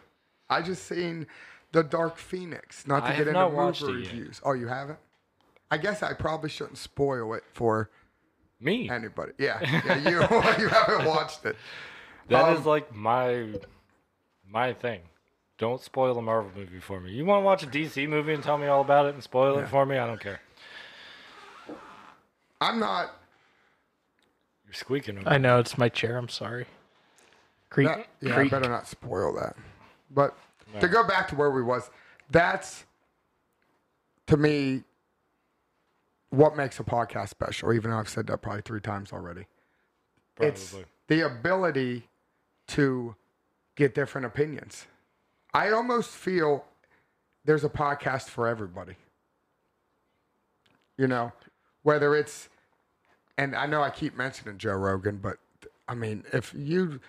[0.48, 1.26] I just seen
[1.72, 2.86] The Dark Phoenix.
[2.86, 4.40] Not to I get into not movie watched reviews.
[4.44, 4.98] Oh, you haven't?
[5.70, 7.90] I guess I probably shouldn't spoil it for
[8.60, 8.88] Me.
[8.88, 9.32] anybody.
[9.38, 10.20] Yeah, yeah you
[10.62, 11.56] you haven't watched it.
[12.28, 13.54] That is Um, like my
[14.48, 15.00] my thing.
[15.58, 17.10] Don't spoil a Marvel movie for me.
[17.10, 19.58] You want to watch a DC movie and tell me all about it and spoil
[19.58, 19.98] it for me?
[19.98, 20.40] I don't care.
[22.60, 23.10] I'm not.
[24.64, 25.18] You're squeaking.
[25.18, 26.16] over I know it's my chair.
[26.16, 26.66] I'm sorry.
[27.70, 27.88] Creep.
[27.88, 29.56] That, yeah, I better not spoil that.
[30.10, 30.36] But
[30.80, 31.90] to go back to where we was,
[32.30, 32.84] that's
[34.28, 34.84] to me
[36.30, 37.72] what makes a podcast special.
[37.72, 39.46] Even though I've said that probably three times already.
[40.40, 40.76] It's
[41.08, 42.08] the ability
[42.68, 43.16] to
[43.74, 44.86] get different opinions.
[45.54, 46.64] I almost feel
[47.44, 48.94] there's a podcast for everybody.
[50.96, 51.32] You know,
[51.82, 52.48] whether it's,
[53.36, 55.38] and I know I keep mentioning Joe Rogan, but
[55.86, 57.00] I mean, if you,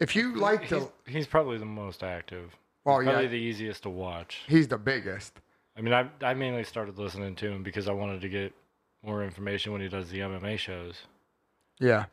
[0.00, 2.56] if you like He's, to, he's probably the most active.
[2.84, 4.42] well, Probably yeah, the easiest to watch.
[4.48, 5.38] he's the biggest.
[5.76, 8.54] I mean, I I mainly started listening to him because I wanted to get
[9.04, 11.02] more information when he does the MMA shows.
[11.78, 12.06] Yeah.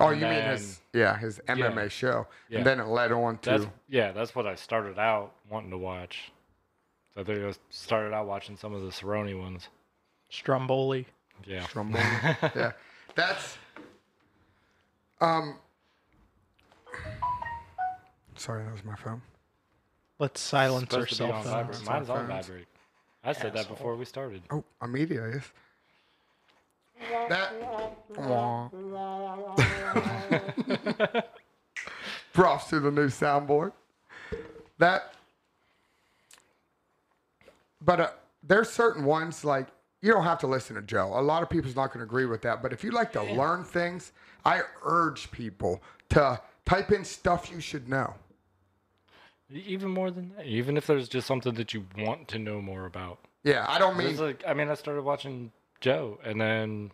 [0.00, 2.26] Oh, And you mean his, yeah, his MMA show.
[2.48, 2.58] Yeah.
[2.58, 5.78] And then it led on to, That's yeah, that's what I started out wanting to
[5.78, 6.32] watch.
[7.14, 9.68] So I think I started out watching some of the Cerrone ones.
[10.30, 11.06] Stromboli.
[11.44, 11.66] Yeah.
[11.66, 12.02] Stromboli.
[12.56, 12.72] yeah,
[13.14, 13.58] that's.
[15.20, 15.56] Um.
[18.36, 19.20] Sorry, that was my phone.
[20.18, 21.84] Let's silence our Supposed to be cell phones.
[21.84, 22.66] Mine's on vibrate.
[23.22, 24.42] I said that before we started.
[24.50, 25.42] Oh, a media is.
[27.28, 27.52] That.
[32.32, 33.72] Props to the new soundboard.
[34.78, 35.14] That.
[37.82, 38.10] But uh,
[38.42, 39.68] there's certain ones like
[40.02, 41.12] you don't have to listen to Joe.
[41.14, 42.62] A lot of people's not going to agree with that.
[42.62, 44.12] But if you like to learn things,
[44.44, 48.14] I urge people to type in stuff you should know.
[49.52, 52.86] Even more than that, even if there's just something that you want to know more
[52.86, 53.18] about.
[53.42, 55.50] Yeah, I don't mean like, I mean, I started watching
[55.80, 56.92] Joe, and then,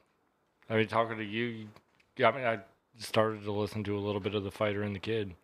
[0.70, 1.68] I mean, talking to you, you
[2.16, 2.58] yeah, I mean, I
[2.98, 5.34] started to listen to a little bit of the fighter and the kid,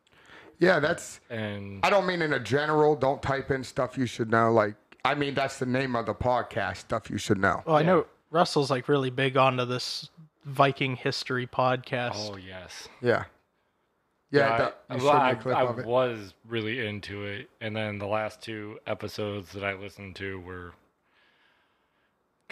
[0.59, 4.31] yeah, that's and I don't mean in a general, don't type in stuff you should
[4.31, 4.53] know.
[4.53, 7.63] Like, I mean, that's the name of the podcast, stuff you should know.
[7.67, 10.09] Well, I know Russell's like really big onto this
[10.45, 12.13] Viking history podcast.
[12.33, 13.25] oh yes, Yeah.
[14.31, 15.85] Yeah, I, that- you showed me I, a clip I of it.
[15.85, 20.73] was really into it, and then the last two episodes that I listened to were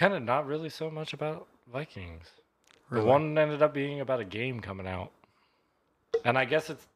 [0.00, 2.24] kind of not really so much about Vikings.
[2.90, 5.12] The one ended up being about a game coming out,
[6.24, 6.86] and I guess it's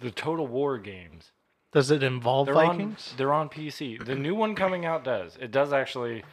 [0.00, 1.30] the Total War games.
[1.72, 3.10] Does it involve They're Vikings?
[3.12, 4.04] on they're on PC.
[4.04, 5.38] The new one coming out does.
[5.40, 6.24] It does actually.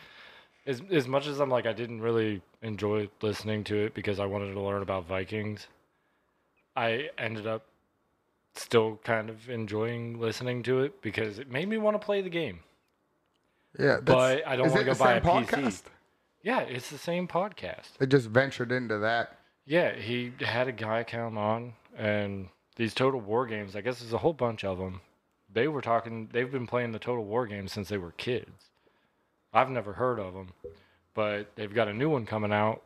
[0.65, 4.26] As as much as I'm like I didn't really enjoy listening to it because I
[4.26, 5.67] wanted to learn about Vikings.
[6.76, 7.63] I ended up
[8.56, 12.30] still kind of enjoying listening to it because it made me want to play the
[12.30, 12.62] game.
[13.80, 15.48] Yeah, but I don't is wanna go the buy same a PC.
[15.50, 15.82] podcast?
[16.44, 17.98] Yeah, it's the same podcast.
[18.00, 19.38] They just ventured into that.
[19.66, 23.76] Yeah, he had a guy come on, and these Total War games.
[23.76, 25.02] I guess there's a whole bunch of them.
[25.52, 26.30] They were talking.
[26.32, 28.70] They've been playing the Total War games since they were kids.
[29.54, 30.50] I've never heard of them,
[31.14, 32.84] but they've got a new one coming out.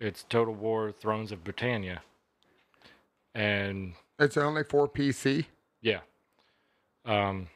[0.00, 2.02] It's Total War: Thrones of Britannia,
[3.34, 5.46] and It's only for PC.
[5.80, 6.00] yeah.
[7.04, 7.48] Um,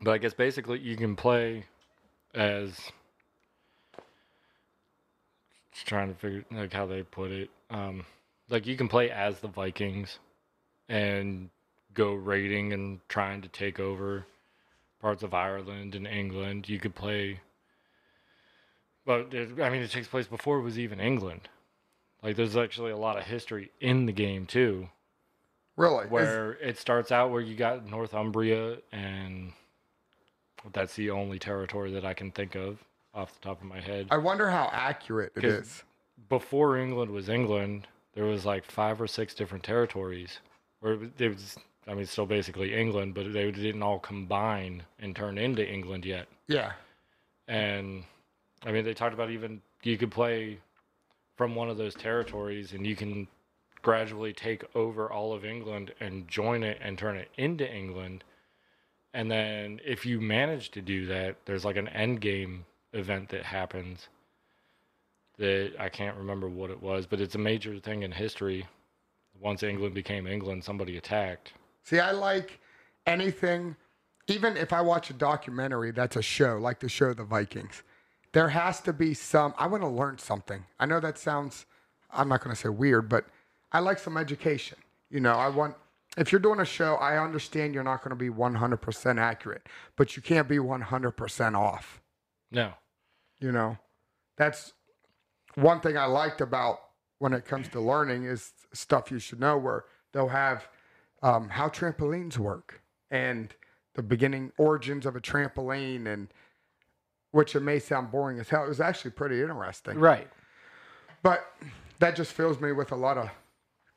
[0.00, 1.64] but I guess basically you can play
[2.34, 2.90] as.
[5.84, 7.50] Trying to figure like how they put it.
[7.68, 8.06] Um,
[8.48, 10.18] like you can play as the Vikings,
[10.88, 11.50] and
[11.92, 14.24] go raiding and trying to take over
[15.00, 16.68] parts of Ireland and England.
[16.68, 17.40] You could play,
[19.04, 21.48] but it, I mean, it takes place before it was even England.
[22.22, 24.88] Like, there's actually a lot of history in the game too,
[25.76, 26.04] Really?
[26.04, 29.52] Is- where it starts out where you got Northumbria, and
[30.72, 34.08] that's the only territory that I can think of off the top of my head.
[34.10, 35.84] I wonder how accurate it 'Cause- is.
[36.28, 40.38] before England was England, there was like five or six different territories,
[40.80, 41.56] where it was.
[41.86, 46.28] I mean, still basically England, but they didn't all combine and turn into England yet.
[46.46, 46.72] Yeah.
[47.46, 48.04] And
[48.64, 50.60] I mean, they talked about even you could play
[51.36, 53.28] from one of those territories, and you can
[53.82, 58.24] gradually take over all of England and join it and turn it into England.
[59.14, 63.44] And then if you manage to do that, there's like an end game event that
[63.44, 64.08] happens
[65.38, 68.66] that I can't remember what it was, but it's a major thing in history.
[69.40, 71.52] Once England became England, somebody attacked.
[71.84, 72.58] See, I like
[73.06, 73.76] anything,
[74.26, 77.84] even if I watch a documentary that's a show, like the show The Vikings,
[78.32, 80.64] there has to be some, I want to learn something.
[80.80, 81.66] I know that sounds,
[82.12, 83.26] I'm not going to say weird, but
[83.70, 84.78] I like some education.
[85.08, 85.76] You know, I want,
[86.16, 90.16] if you're doing a show, I understand you're not going to be 100% accurate, but
[90.16, 92.00] you can't be 100% off.
[92.50, 92.72] No.
[93.40, 93.78] You know,
[94.36, 94.72] that's
[95.56, 96.78] one thing I liked about
[97.18, 100.68] when it comes to learning is stuff you should know where they'll have
[101.22, 103.54] um, how trampolines work and
[103.94, 106.28] the beginning origins of a trampoline and
[107.30, 108.64] which it may sound boring as hell.
[108.64, 109.98] It was actually pretty interesting.
[109.98, 110.28] Right.
[111.22, 111.44] But
[111.98, 113.28] that just fills me with a lot of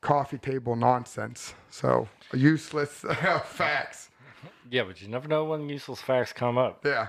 [0.00, 1.54] coffee table nonsense.
[1.70, 4.10] So useless uh, facts.
[4.70, 6.84] Yeah, but you never know when useless facts come up.
[6.84, 7.08] Yeah.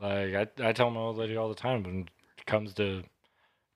[0.00, 3.02] Like I, I tell my old lady all the time when it comes to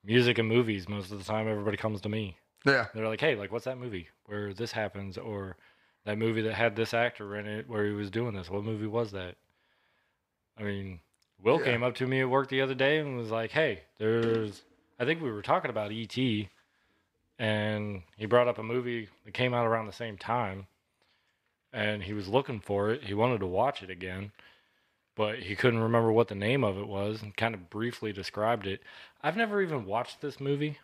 [0.04, 2.36] music and movies, most of the time everybody comes to me.
[2.66, 2.86] Yeah.
[2.94, 5.56] They're like, "Hey, like what's that movie where this happens or
[6.04, 8.50] that movie that had this actor in it where he was doing this?
[8.50, 9.36] What movie was that?"
[10.58, 11.00] I mean,
[11.42, 11.64] Will Yeah.
[11.64, 14.62] came up to me at work the other day and was like, "Hey, there's
[14.98, 16.48] I think we were talking about ET
[17.40, 20.66] and he brought up a movie that came out around the same time
[21.72, 23.04] and he was looking for it.
[23.04, 24.30] He wanted to watch it again."
[25.16, 28.66] But he couldn't remember what the name of it was and kind of briefly described
[28.66, 28.80] it.
[29.22, 30.78] I've never even watched this movie,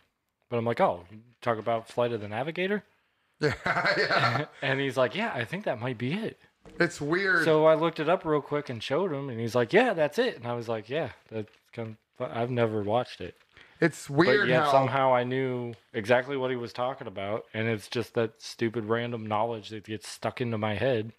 [0.49, 1.05] but I'm like, oh,
[1.41, 2.83] talk about Flight of the Navigator?
[3.39, 3.53] Yeah.
[3.65, 4.45] yeah.
[4.61, 6.39] And he's like, yeah, I think that might be it.
[6.79, 7.45] It's weird.
[7.45, 10.17] So I looked it up real quick and showed him, and he's like, yeah, that's
[10.19, 10.35] it.
[10.35, 13.35] And I was like, yeah, that's kind of, I've never watched it.
[13.79, 14.41] It's weird.
[14.41, 18.13] But yet how somehow I knew exactly what he was talking about, and it's just
[18.15, 21.11] that stupid random knowledge that gets stuck into my head,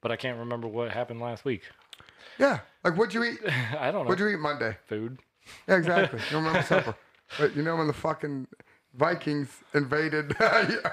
[0.00, 1.62] but I can't remember what happened last week.
[2.38, 2.60] Yeah.
[2.84, 3.38] Like what'd you eat?
[3.78, 4.08] I don't know.
[4.10, 4.76] What'd you eat Monday?
[4.86, 5.18] Food.
[5.68, 6.20] Yeah, exactly.
[6.30, 6.94] You remember supper.
[7.38, 8.46] But you know when the fucking
[8.94, 10.36] Vikings invaded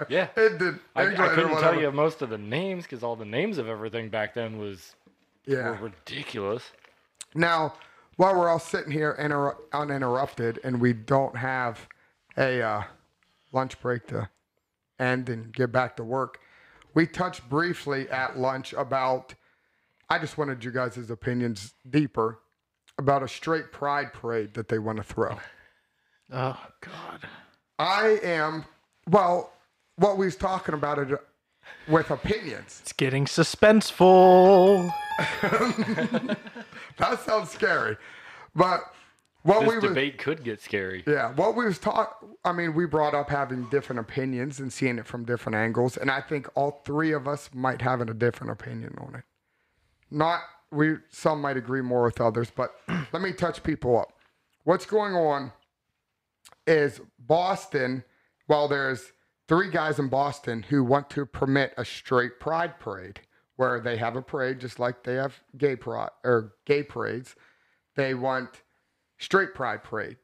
[0.09, 0.27] Yeah.
[0.37, 3.57] it did I, I couldn't tell you most of the names because all the names
[3.57, 4.95] of everything back then was
[5.45, 5.69] Yeah.
[5.71, 6.63] were ridiculous.
[7.35, 7.73] Now,
[8.19, 11.87] while we're all sitting here inter- uninterrupted and we don't have
[12.35, 12.83] a uh,
[13.53, 14.29] lunch break to
[14.99, 16.41] end and get back to work,
[16.93, 19.35] we touched briefly at lunch about.
[20.09, 22.39] I just wanted you guys' opinions deeper
[22.97, 25.39] about a straight pride parade that they want to throw.
[26.29, 27.21] Oh God.
[27.79, 28.65] I am,
[29.09, 29.53] well,
[29.95, 31.17] what we was talking about it
[31.87, 32.79] with opinions.
[32.81, 34.91] It's getting suspenseful.
[36.97, 37.97] That sounds scary.
[38.55, 38.81] But
[39.43, 41.03] what This we was, debate could get scary.
[41.07, 44.97] yeah, what we was taught, I mean, we brought up having different opinions and seeing
[44.97, 45.95] it from different angles.
[45.97, 49.23] And I think all three of us might have a different opinion on it.
[50.11, 52.71] Not, we, some might agree more with others, but
[53.13, 54.13] let me touch people up.
[54.65, 55.53] What's going on
[56.67, 58.03] is Boston,
[58.47, 59.11] While there's
[59.49, 63.21] three guys in Boston who want to permit a straight pride parade
[63.57, 67.35] where they have a parade just like they have gay pride or gay parades.
[67.95, 68.61] They want
[69.17, 70.17] straight pride parade.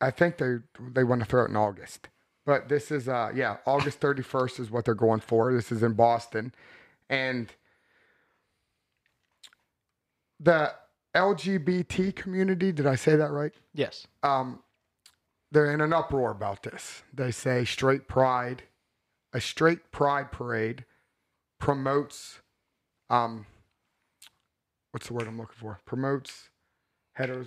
[0.00, 0.56] I think they
[0.92, 2.08] they want to throw it in August.
[2.46, 5.52] But this is uh yeah, August 31st is what they're going for.
[5.52, 6.52] This is in Boston.
[7.10, 7.52] And
[10.40, 10.72] the
[11.14, 13.52] LGBT community, did I say that right?
[13.74, 14.06] Yes.
[14.22, 14.63] um,
[15.54, 17.02] they're in an uproar about this.
[17.14, 18.64] They say straight pride,
[19.32, 20.84] a straight pride parade
[21.60, 22.40] promotes,
[23.08, 23.46] um,
[24.90, 25.80] what's the word I'm looking for?
[25.86, 26.50] Promotes
[27.14, 27.46] hetero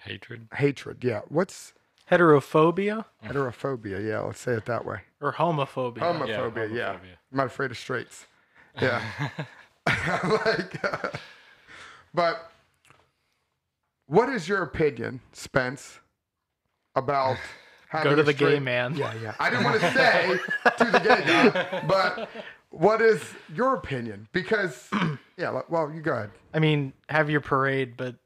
[0.00, 0.46] Hatred.
[0.54, 1.02] hatred.
[1.02, 1.22] Yeah.
[1.28, 1.74] What's
[2.08, 4.06] Heterophobia heterophobia?
[4.06, 4.20] Yeah.
[4.20, 5.00] Let's say it that way.
[5.20, 5.98] or homophobia?
[5.98, 6.74] Homophobia.
[6.74, 6.94] Yeah.
[6.94, 7.16] homophobia.
[7.32, 8.26] I'm not afraid of straights.
[8.80, 9.02] Yeah.
[10.46, 11.08] like, uh,
[12.14, 12.52] but
[14.06, 16.00] what is your opinion, Spence,
[16.94, 17.36] about
[17.88, 18.94] having Go to a the gay man.
[18.96, 19.34] Yeah, yeah.
[19.38, 20.38] I didn't want to say
[20.78, 22.28] to the gay guy, but
[22.70, 23.22] what is
[23.54, 24.28] your opinion?
[24.32, 24.88] Because
[25.38, 25.62] Yeah.
[25.68, 26.30] Well, you go ahead.
[26.52, 28.16] I mean, have your parade, but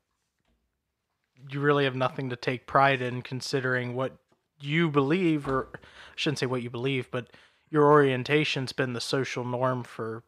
[1.50, 4.16] you really have nothing to take pride in considering what
[4.60, 5.78] you believe, or I
[6.16, 7.28] shouldn't say what you believe, but
[7.68, 10.22] your orientation's been the social norm for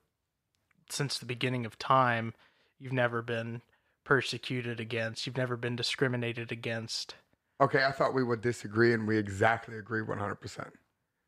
[0.91, 2.35] since the beginning of time.
[2.79, 3.63] You've never been
[4.05, 7.15] persecuted against, you've never been discriminated against.
[7.61, 10.71] Okay, I thought we would disagree, and we exactly agree 100%.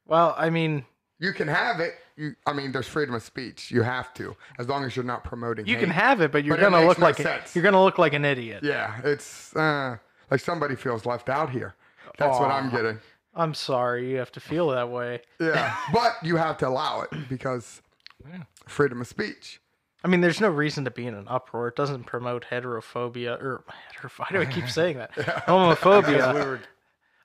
[0.06, 0.84] Well, I mean,
[1.18, 1.94] You can have it.
[2.16, 3.70] You, I mean, there's freedom of speech.
[3.70, 5.66] You have to, as long as you're not promoting.
[5.66, 5.80] you hate.
[5.80, 7.54] can have it, but you're But gonna look no like sense.
[7.54, 8.62] you're gonna look like an idiot.
[8.64, 9.96] Yeah, it's uh,
[10.30, 11.74] like somebody feels left out here.
[12.18, 12.98] That's what I'm getting.
[13.34, 15.20] I'm sorry you have to feel that way.
[15.38, 17.82] Yeah, but you have to allow it because
[18.28, 18.42] Yeah.
[18.66, 19.60] freedom of speech.
[20.04, 21.68] I mean, there's no reason to be in an uproar.
[21.68, 25.12] It doesn't promote heterophobia or hetero, why do I keep saying that?
[25.46, 26.34] Homophobia.
[26.34, 26.60] we were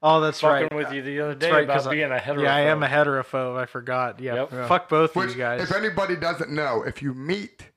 [0.02, 0.76] oh, that's fucking right.
[0.76, 2.44] with you the other day right, about I- being a hetero.
[2.44, 3.58] Yeah, I am a heterophobe.
[3.58, 4.20] I forgot.
[4.20, 4.54] Yeah, Yep.
[4.54, 5.62] f- fuck both of you guys.
[5.62, 7.70] if anybody doesn't know, if you meet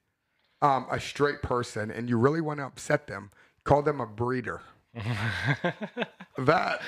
[0.63, 3.31] um, a straight person and you really want to upset them,
[3.65, 4.63] call them a breeder.
[6.39, 6.81] that,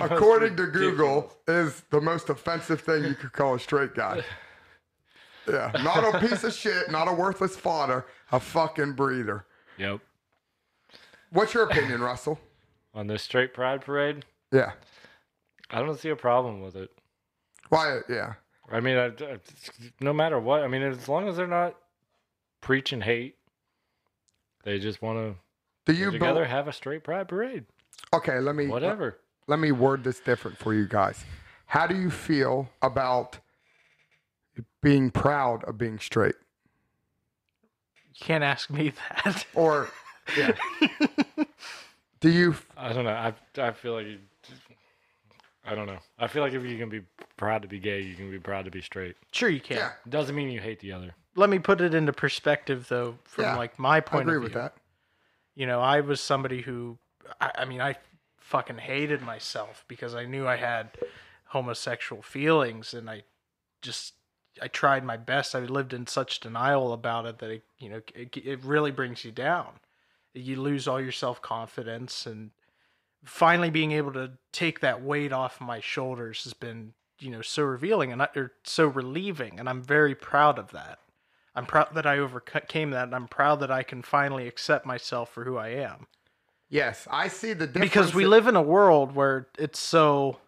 [0.00, 4.22] according to Google, is the most offensive thing you could call a straight guy.
[5.48, 9.46] Yeah, not a piece of shit, not a worthless fodder, a fucking breeder.
[9.78, 10.00] Yep.
[11.30, 12.38] What's your opinion, Russell?
[12.94, 14.72] On this straight pride parade, Yeah.
[15.70, 16.90] I don't see a problem with it.
[17.68, 18.00] Why?
[18.08, 18.34] Yeah.
[18.70, 19.40] I mean, I, I-
[20.00, 21.74] no matter what, I mean, as long as they're not
[22.60, 23.36] preaching hate,
[24.62, 27.64] they just want to Do you together have a straight pride parade.
[28.14, 29.18] Okay, let me Whatever.
[29.48, 31.24] let me word this different for you guys.
[31.66, 33.38] How do you feel about
[34.82, 36.34] being proud of being straight?
[38.12, 38.92] you can't ask me
[39.24, 39.44] that.
[39.54, 39.88] Or
[40.38, 40.52] yeah.
[42.20, 43.10] do you I don't know.
[43.10, 44.18] I I feel like you,
[45.66, 45.98] I don't know.
[46.18, 47.00] I feel like if you can be
[47.36, 49.16] proud to be gay, you can be proud to be straight.
[49.32, 49.78] sure, you can.
[49.78, 51.14] Yeah, Doesn't mean you hate the other.
[51.36, 54.42] Let me put it into perspective, though, from Yeah, like my I point agree of
[54.44, 54.74] with that.
[55.56, 56.98] you know, I was somebody who,
[57.40, 57.96] I, I mean, I
[58.38, 60.90] fucking hated myself because I knew I had
[61.46, 63.22] homosexual feelings, and I
[63.82, 64.12] just,
[64.62, 65.54] I tried my best.
[65.54, 69.24] I lived in such denial about it that it, you know, it, it really brings
[69.24, 69.80] you down.
[70.32, 72.50] You lose all your self confidence, and
[73.24, 77.62] finally being able to take that weight off my shoulders has been, you know, so
[77.62, 80.98] revealing and or so relieving, and I'm very proud of that.
[81.54, 85.30] I'm proud that I overcame that, and I'm proud that I can finally accept myself
[85.30, 86.08] for who I am.
[86.68, 87.90] Yes, I see the difference.
[87.90, 90.38] Because we live in a world where it's so,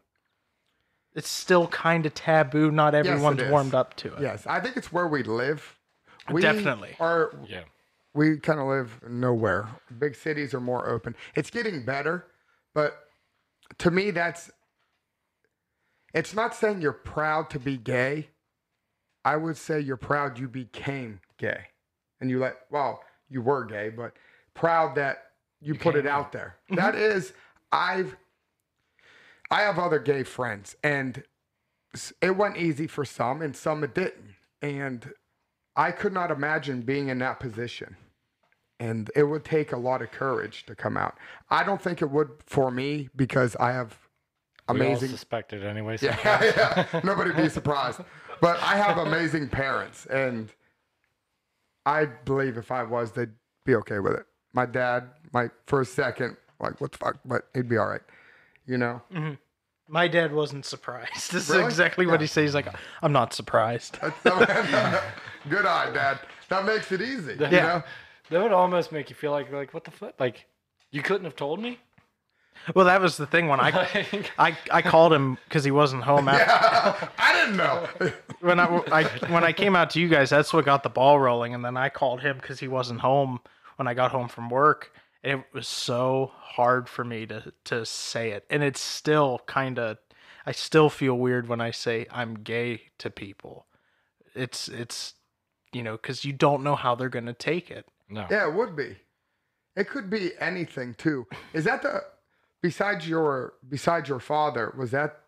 [1.16, 2.70] it's still kind of taboo.
[2.70, 3.50] Not everyone's is.
[3.50, 4.20] warmed up to it.
[4.20, 5.76] Yes, I think it's where we live.
[6.30, 6.94] We Definitely.
[7.00, 7.62] Are Yeah.
[8.14, 9.66] we kind of live nowhere.
[9.98, 11.16] Big cities are more open.
[11.34, 12.26] It's getting better,
[12.74, 13.08] but
[13.78, 14.50] to me, that's.
[16.14, 18.28] It's not saying you're proud to be gay.
[19.24, 21.66] I would say you're proud you became gay,
[22.20, 22.58] and you let.
[22.70, 24.12] Well, you were gay, but
[24.54, 25.24] proud that
[25.60, 26.56] you, put it out there.
[26.66, 26.76] Mm-hmm.
[26.76, 27.32] That is,
[27.72, 28.16] I've.
[29.50, 31.22] I have other gay friends, and
[32.20, 35.12] it went easy for some, and some it didn't, and
[35.76, 37.96] I could not imagine being in that position
[38.78, 41.16] and it would take a lot of courage to come out.
[41.50, 43.96] I don't think it would for me because I have
[44.68, 45.08] We all amazing.
[45.10, 45.96] suspect it anyway.
[46.00, 46.18] Yeah,
[46.92, 47.00] yeah.
[47.02, 48.00] Nobody be surprised.
[48.40, 50.52] But I have amazing parents, and
[51.86, 53.30] I believe if I was, they'd
[53.64, 54.26] be okay with it.
[54.52, 55.08] My dad
[55.66, 58.02] for a second, like, what the fuck, but he'd be all right.
[58.66, 59.02] You know?
[59.12, 59.34] Mm-hmm.
[59.88, 61.30] My dad wasn't surprised.
[61.32, 61.62] This Really?
[61.62, 62.42] is exactly what he says.
[62.48, 62.66] He's like,
[63.02, 63.98] I'm not surprised.
[64.24, 66.18] Good eye, Dad.
[66.48, 67.34] That makes it easy.
[67.34, 67.66] You Yeah.
[67.66, 67.82] know?
[68.30, 70.14] that would almost make you feel like like what the fuck?
[70.18, 70.46] Like
[70.90, 71.78] you couldn't have told me.
[72.74, 74.04] Well, that was the thing when I
[74.38, 76.26] I, I called him because he wasn't home.
[76.26, 77.86] After, I didn't know.
[78.40, 81.20] when I, I when I came out to you guys, that's what got the ball
[81.20, 83.38] rolling, and then I called him because he wasn't home
[83.76, 84.92] when I got home from work.
[85.26, 89.98] It was so hard for me to to say it, and it's still kind of.
[90.46, 93.66] I still feel weird when I say I'm gay to people.
[94.36, 95.14] It's it's
[95.72, 97.86] you know because you don't know how they're gonna take it.
[98.08, 98.26] no.
[98.30, 98.96] Yeah, it would be.
[99.74, 101.26] It could be anything too.
[101.52, 102.02] Is that the
[102.62, 104.72] besides your besides your father?
[104.78, 105.22] Was that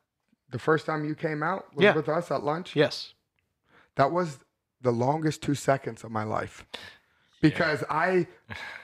[0.50, 1.94] the first time you came out was Yeah.
[1.96, 2.76] with us at lunch?
[2.76, 3.14] Yes.
[3.96, 4.38] That was
[4.80, 6.64] the longest two seconds of my life
[7.40, 8.26] because I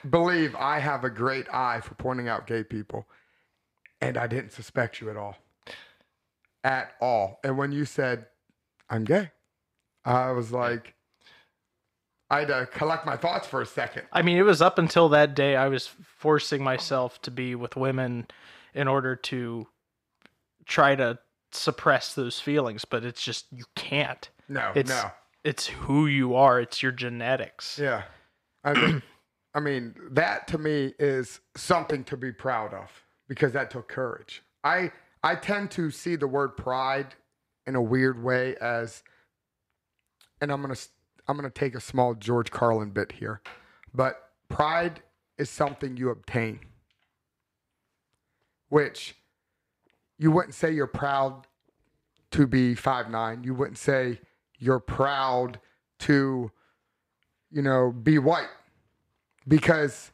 [0.08, 3.06] believe I have a great eye for pointing out gay people,
[4.00, 5.36] and I didn't suspect you at all,
[6.62, 7.40] at all.
[7.44, 8.26] And when you said
[8.90, 9.30] I'm gay,
[10.04, 10.94] I was like.
[12.30, 14.04] I had to collect my thoughts for a second.
[14.10, 17.76] I mean, it was up until that day I was forcing myself to be with
[17.76, 18.26] women
[18.72, 19.68] in order to
[20.64, 21.18] try to
[21.52, 24.28] suppress those feelings, but it's just you can't.
[24.48, 25.10] No, It's no.
[25.44, 26.58] it's who you are.
[26.60, 27.78] It's your genetics.
[27.78, 28.04] Yeah.
[28.64, 29.02] I mean,
[29.54, 32.90] I mean, that to me is something to be proud of
[33.28, 34.42] because that took courage.
[34.64, 34.90] I
[35.22, 37.14] I tend to see the word pride
[37.66, 39.02] in a weird way as
[40.40, 40.88] and I'm to
[41.26, 43.40] I'm to take a small George Carlin bit here.
[43.94, 45.02] But pride
[45.38, 46.60] is something you obtain.
[48.68, 49.14] Which
[50.18, 51.46] you wouldn't say you're proud
[52.32, 53.44] to be five nine.
[53.44, 54.20] You wouldn't say
[54.58, 55.58] you're proud
[56.00, 56.50] to,
[57.54, 58.48] you know, be white
[59.46, 60.10] because,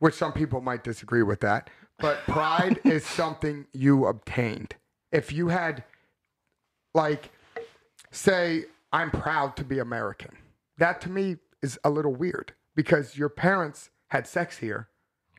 [0.00, 4.74] which some people might disagree with that, but pride is something you obtained.
[5.10, 5.82] If you had,
[6.94, 7.30] like,
[8.10, 10.36] say, I'm proud to be American,
[10.76, 14.88] that to me is a little weird because your parents had sex here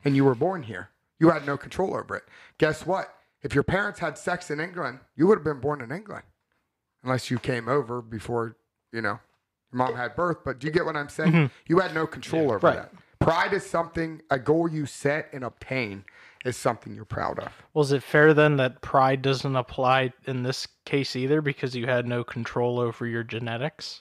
[0.04, 0.90] and you were born here.
[1.20, 2.24] You had no control over it.
[2.58, 3.14] Guess what?
[3.42, 6.24] If your parents had sex in England, you would have been born in England
[7.04, 8.56] unless you came over before,
[8.92, 9.20] you know,
[9.72, 10.38] your mom had birth.
[10.44, 11.32] But do you get what I'm saying?
[11.32, 11.46] Mm-hmm.
[11.68, 12.76] You had no control over Right.
[12.76, 12.92] that.
[13.18, 16.04] Pride is something, a goal you set and obtain
[16.44, 17.52] is something you're proud of.
[17.74, 22.06] Was it fair then that pride doesn't apply in this case either because you had
[22.06, 24.00] no control over your genetics?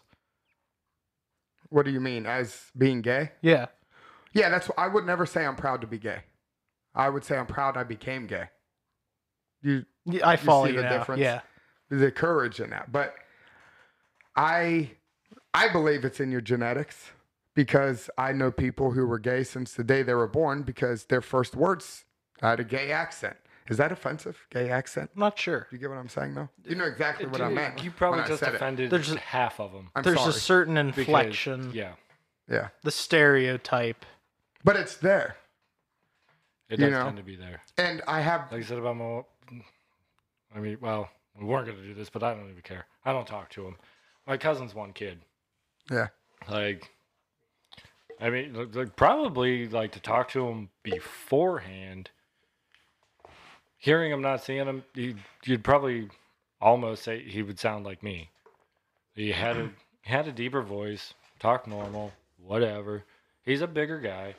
[1.68, 2.26] What do you mean?
[2.26, 3.32] As being gay?
[3.42, 3.68] Yeah.
[4.34, 6.20] Yeah, that's I would never say I'm proud to be gay.
[6.96, 8.46] I would say I'm proud I became gay.
[9.62, 10.98] You Yeah, I follow see you the now.
[10.98, 11.20] difference?
[11.22, 11.42] Yeah.
[11.90, 12.92] the courage in that.
[12.92, 13.16] But
[14.36, 14.92] I
[15.54, 17.12] I believe it's in your genetics
[17.56, 21.22] because I know people who were gay since the day they were born because their
[21.22, 22.06] first words
[22.42, 23.36] had a gay accent.
[23.68, 24.48] Is that offensive?
[24.50, 25.12] Gay accent?
[25.16, 25.68] Not sure.
[25.72, 26.50] You get what I'm saying though?
[26.66, 27.84] You know exactly what I Dude, meant.
[27.84, 29.90] You probably just offended There's a- half of them.
[29.96, 30.30] I'm There's sorry.
[30.30, 31.94] a certain because- inflection, Yeah,
[32.50, 32.70] yeah.
[32.84, 34.06] the stereotype.
[34.64, 35.38] But it's there.
[36.70, 37.04] it You does know?
[37.06, 37.62] tend to be there.
[37.78, 39.22] And I have Like I said about my,
[40.56, 42.86] I mean, well, we weren't going to do this, but I don't even care.
[43.06, 43.76] I don't talk to him.
[44.28, 45.22] My cousin's one kid.
[45.90, 46.08] Yeah.
[46.50, 46.90] Like,
[48.20, 52.10] I mean, like, probably like to talk to him beforehand.
[53.78, 55.16] Hearing him, not seeing him, you,
[55.46, 56.10] you'd probably
[56.60, 58.30] almost say he would sound like me.
[59.16, 59.70] He had a
[60.02, 63.04] had a deeper voice, talk normal, whatever.
[63.44, 64.36] He's a bigger guy.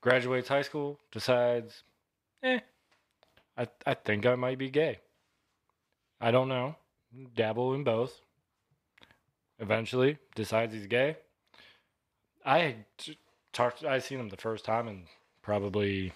[0.00, 1.82] Graduates high school, decides,
[2.42, 2.60] eh,
[3.56, 4.98] I I think I might be gay.
[6.20, 6.76] I don't know.
[7.34, 8.20] Dabble in both
[9.62, 11.16] eventually decides he's gay.
[12.44, 12.76] I
[13.52, 13.84] talked.
[13.84, 15.04] I seen him the first time in
[15.40, 16.12] probably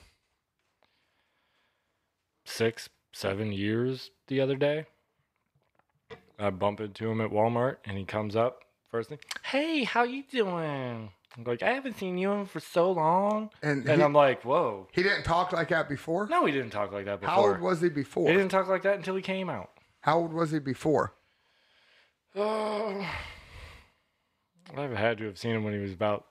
[2.45, 4.87] six, seven years the other day.
[6.39, 9.19] I bump into him at Walmart, and he comes up first thing.
[9.43, 11.11] Hey, how you doing?
[11.37, 14.89] I'm like, I haven't seen you for so long, And, and he, I'm like, whoa.
[14.93, 16.27] he didn't talk like that before?
[16.29, 17.35] No, he didn't talk like that before.
[17.35, 18.29] How old was he before?
[18.31, 19.71] he didn't talk like that until he came out.
[20.01, 21.13] How old was he before?
[22.35, 23.07] Oh,
[24.75, 26.25] I've had to have seen him when he was about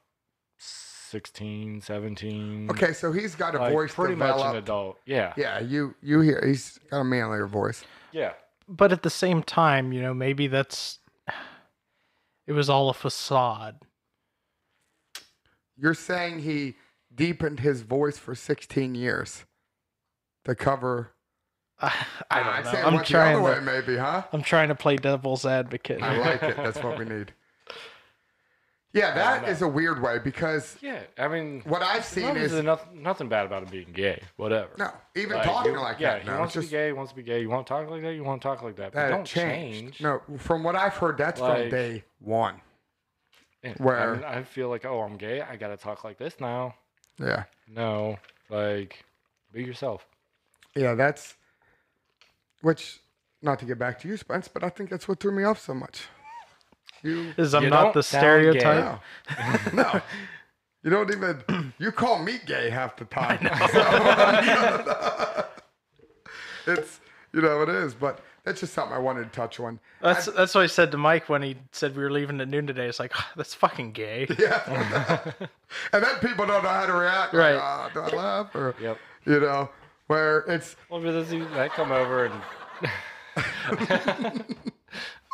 [0.58, 2.70] 16, 17.
[2.72, 4.98] Okay, so he's got a Like, voice pretty much an adult.
[5.06, 5.34] Yeah.
[5.38, 7.84] Yeah, you you hear he's got a manlier voice.
[8.12, 8.34] Yeah.
[8.68, 11.00] But at the same time, you know, maybe that's
[12.48, 13.78] it was all a facade.
[15.78, 16.76] You're saying he
[17.14, 19.46] deepened his voice for 16 years
[20.46, 21.12] to cover.
[21.80, 21.94] I,
[22.32, 22.72] I don't know.
[22.72, 24.24] I am went the trying other way, maybe, huh?
[24.32, 26.02] I'm trying to play devil's advocate.
[26.02, 26.56] I like it.
[26.56, 27.34] That's what we need.
[28.96, 31.02] Yeah, that is a weird way because Yeah.
[31.18, 34.22] I mean, what I've seen is nothing, nothing bad about him being gay.
[34.38, 34.70] Whatever.
[34.78, 36.22] no, even Like, talking you- like yeah, that.
[36.24, 36.88] he No, wants it's to be gay.
[36.88, 37.42] He wants to be gay.
[37.42, 38.14] You want to talk like that?
[38.14, 38.94] You want to talk like that.
[38.94, 39.96] But that don't changed.
[39.98, 40.02] change.
[40.02, 42.62] No, from what I've heard, that's from Like- day one.
[43.64, 45.42] Yeah, Where- I, mean, I feel like, oh, I'm gay.
[45.42, 46.76] I got to talk like this now.
[47.20, 48.18] Yeah, No.
[48.50, 49.04] Like,
[49.52, 50.08] be yourself.
[50.74, 51.36] yeah, that's
[52.62, 53.02] which.
[53.42, 55.60] Not to get back to you, Spence, but I think that's what threw me off
[55.60, 56.08] so much.
[57.06, 59.00] You Is I'm You not the stereotype.
[59.74, 59.84] No.
[59.84, 60.02] no.
[60.84, 63.40] You don't even you call me gay half the time.
[66.68, 67.00] it's
[67.34, 69.80] you know it is, but that's just something I wanted to touch on.
[70.02, 72.68] That's that's what I said to Mike when he said we were leaving at noon
[72.68, 72.88] today.
[72.88, 74.28] It's like that's fucking gay.
[74.40, 74.62] Yeah.
[75.94, 77.34] and then people don't know how to react.
[77.34, 77.62] Like, Right.
[77.62, 78.56] "Ah, do I laugh?
[78.56, 78.98] Or Yep.
[79.26, 79.70] you know,
[80.08, 82.42] where it's Well, but this, I come over and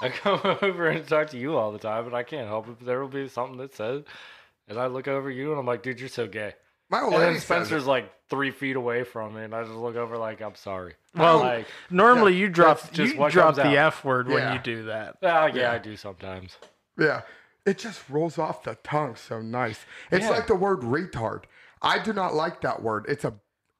[0.01, 2.75] I come over and talk to you all the time, and I can't help it.
[2.79, 4.03] But there will be something that says,
[4.67, 6.53] and I look over you, and I'm like, dude, you're so gay.
[6.89, 9.75] my old And lady then Spencer's like three feet away from me, and I just
[9.75, 10.95] look over like, I'm sorry.
[11.15, 13.87] Well, like, Normally you drop that's just you what drop comes the out.
[13.93, 14.53] f word when Yeah.
[14.53, 15.17] you do that.
[15.23, 16.57] ah, yeah, I do sometimes.
[16.97, 17.21] Yeah.
[17.65, 19.85] It just rolls off the tongue so nice.
[20.09, 20.31] It's Yeah.
[20.31, 21.43] like the word retard.
[21.81, 23.05] I do not like that word.
[23.07, 23.33] It's a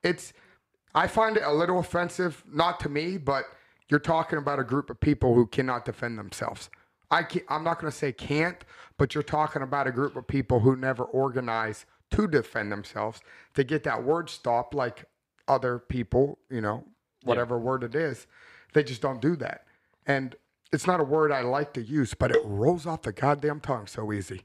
[0.03, 0.33] it's
[0.93, 3.45] I find it a little offensive, not to me, but
[3.91, 6.69] you're talking about a group of people who cannot defend themselves.
[7.11, 8.63] I can't, I'm not going to say can't,
[8.97, 13.19] but you're talking about a group of people who never organize to defend themselves
[13.53, 15.05] to get that word stopped, like
[15.47, 16.85] other people, you know,
[17.23, 18.27] whatever word it is.
[18.73, 19.65] They just don't do that.
[20.07, 20.35] And
[20.71, 23.87] it's not a word I like to use, but it rolls off the goddamn tongue
[23.87, 24.43] so easy.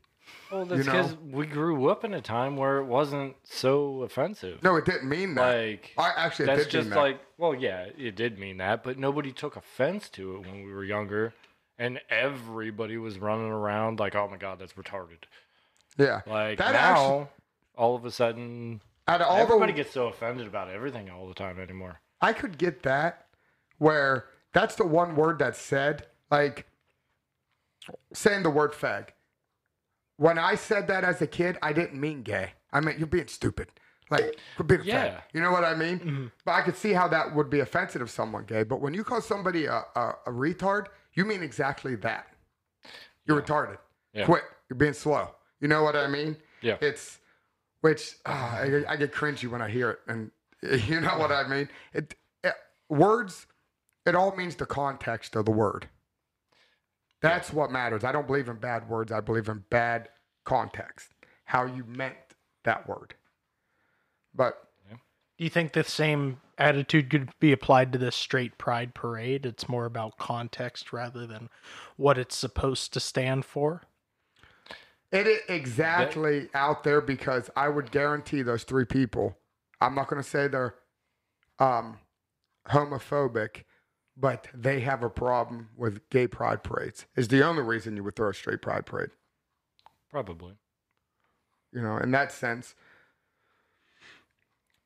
[0.50, 0.92] Well, that's know?
[0.92, 4.62] because we grew up in a time where it wasn't so offensive.
[4.62, 5.54] No, it didn't mean that.
[5.54, 7.00] Like, I actually it that's just mean that.
[7.00, 10.72] like, well, yeah, it did mean that, but nobody took offense to it when we
[10.72, 11.34] were younger,
[11.78, 15.24] and everybody was running around like, "Oh my god, that's retarded."
[15.98, 16.20] yeah.
[16.26, 17.26] Like that now, actually,
[17.76, 21.26] all of a sudden, out of all everybody the, gets so offended about everything all
[21.28, 22.00] the time anymore.
[22.20, 23.26] I could get that
[23.78, 26.66] where that's the one word that's said, like
[28.12, 29.08] saying the word fag.
[30.16, 32.52] When I said that as a kid, I didn't mean gay.
[32.72, 33.68] I meant you're being stupid.
[34.10, 34.82] Like, being.
[34.84, 35.20] Yeah.
[35.32, 36.30] You know what I mean?
[36.44, 38.62] But I could see how that would be offensive to someone gay.
[38.62, 42.28] But when you call somebody a, a, a retard, you mean exactly that.
[43.26, 43.78] You're retarded.
[44.12, 44.26] Yeah.
[44.26, 44.44] Quit.
[44.68, 45.30] You're being slow.
[45.60, 46.36] You know what I mean?
[46.62, 46.76] Yeah.
[46.80, 47.18] It's
[47.80, 50.30] which ah, I, I get cringy when I hear it, and
[50.88, 51.68] you know what I mean.
[51.92, 52.54] It, it
[52.88, 53.46] words.
[54.04, 55.88] It all means the context of the word.
[57.22, 58.04] That's what matters.
[58.04, 59.10] I don't believe in bad words.
[59.10, 60.08] I believe in bad
[60.44, 61.08] context.
[61.44, 62.16] How you meant
[62.64, 63.14] that word.
[64.34, 64.68] But
[65.38, 69.44] Do you think the same attitude could be applied to this straight pride parade?
[69.46, 71.48] It's more about context rather than
[71.96, 73.82] what it's supposed to stand for.
[75.12, 79.36] It is exactly out there because I would guarantee those three people.
[79.80, 80.74] I'm not going to say they're
[81.58, 81.98] um,
[82.68, 83.64] homophobic,
[84.16, 87.06] but they have a problem with gay pride parades.
[87.16, 89.10] Is the only reason you would throw a straight pride parade.
[90.10, 90.54] Probably.
[91.72, 92.74] You know, in that sense,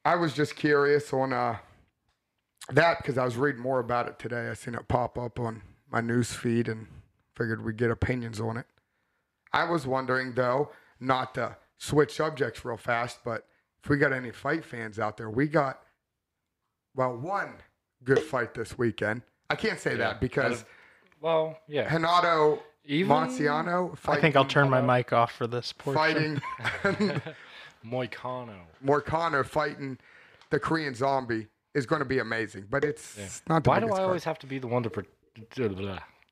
[0.04, 1.58] I was just curious on uh,
[2.72, 4.48] that because I was reading more about it today.
[4.48, 6.86] I seen it pop up on my news feed and
[7.36, 8.66] figured we'd get opinions on it.
[9.52, 13.46] I was wondering though, not to switch subjects real fast, but
[13.82, 15.80] if we got any fight fans out there, we got
[16.94, 17.54] well one
[18.04, 19.22] good fight this weekend.
[19.48, 19.96] I can't say Yeah.
[19.98, 20.64] that because
[21.20, 21.92] Well, yeah.
[21.92, 26.40] Renato Even Monciano I think I'll fighting- turn my mic off for this portion.
[26.82, 27.22] fighting
[27.86, 28.54] Moicano.
[28.84, 29.98] Morcano fighting
[30.50, 32.66] the Korean zombie is going to be amazing.
[32.70, 33.28] But it's Yeah.
[33.48, 34.00] not the Why do I fight.
[34.00, 35.04] always have to be the one to pro-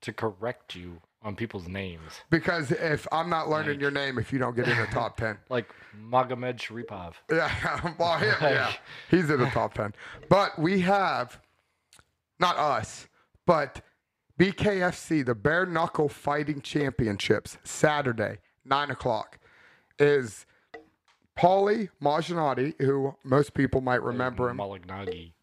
[0.01, 2.21] to correct you on people's names?
[2.29, 5.17] because if I'm not learning Like- your name, if you don't get in the top
[5.17, 5.69] ten, Like
[6.01, 7.13] Magomedsharipov.
[7.31, 8.73] yeah, well, him, yeah,
[9.09, 9.93] he's in the top ten.
[10.29, 11.39] But we have
[12.39, 13.07] not us,
[13.45, 13.81] but
[14.39, 19.39] BKFC, the Bare Knuckle Fighting Championships, Saturday, nine o'clock,
[19.97, 20.45] is
[21.37, 24.57] Paulie Maginati, who most people might remember him.
[24.57, 25.33] Malignaggi.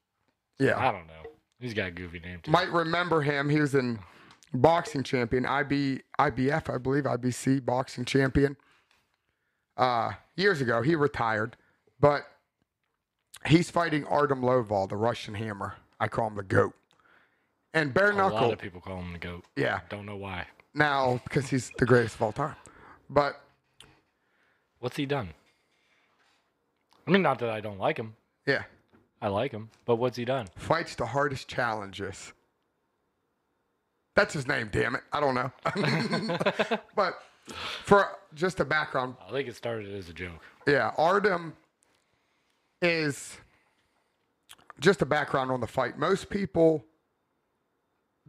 [0.59, 1.13] Yeah, I don't know.
[1.59, 2.51] He's got a goofy name too.
[2.51, 3.49] might remember him.
[3.49, 3.99] He was in
[4.53, 8.57] boxing champion, IB, IBF, I believe, IBC boxing champion.
[9.77, 11.57] Uh, years ago, he retired,
[12.01, 12.23] but
[13.47, 15.77] he's fighting Artem Loval, the Russian Hammer.
[16.01, 16.75] I call him the goat.
[17.77, 18.39] And bare knuckle.
[18.39, 19.45] a lot of people call him the goat.
[19.55, 19.81] yeah.
[19.91, 20.47] Don't know why.
[20.75, 22.57] Now because he's the greatest of all time,
[23.09, 23.41] but
[24.79, 25.31] What's he done?
[27.07, 28.15] I mean, not that I don't like him.
[28.47, 28.65] yeah,
[29.23, 30.47] I like him, but what's he done?
[30.57, 32.33] fights the hardest challenges.
[34.15, 35.03] That's his name, damn it.
[35.13, 35.51] I don't know.
[36.95, 37.15] but
[37.85, 40.41] for just a background, I think it started as a joke.
[40.67, 41.55] Yeah, Artem
[42.81, 43.37] is
[44.81, 45.99] just a background on the fight.
[45.99, 46.85] Most people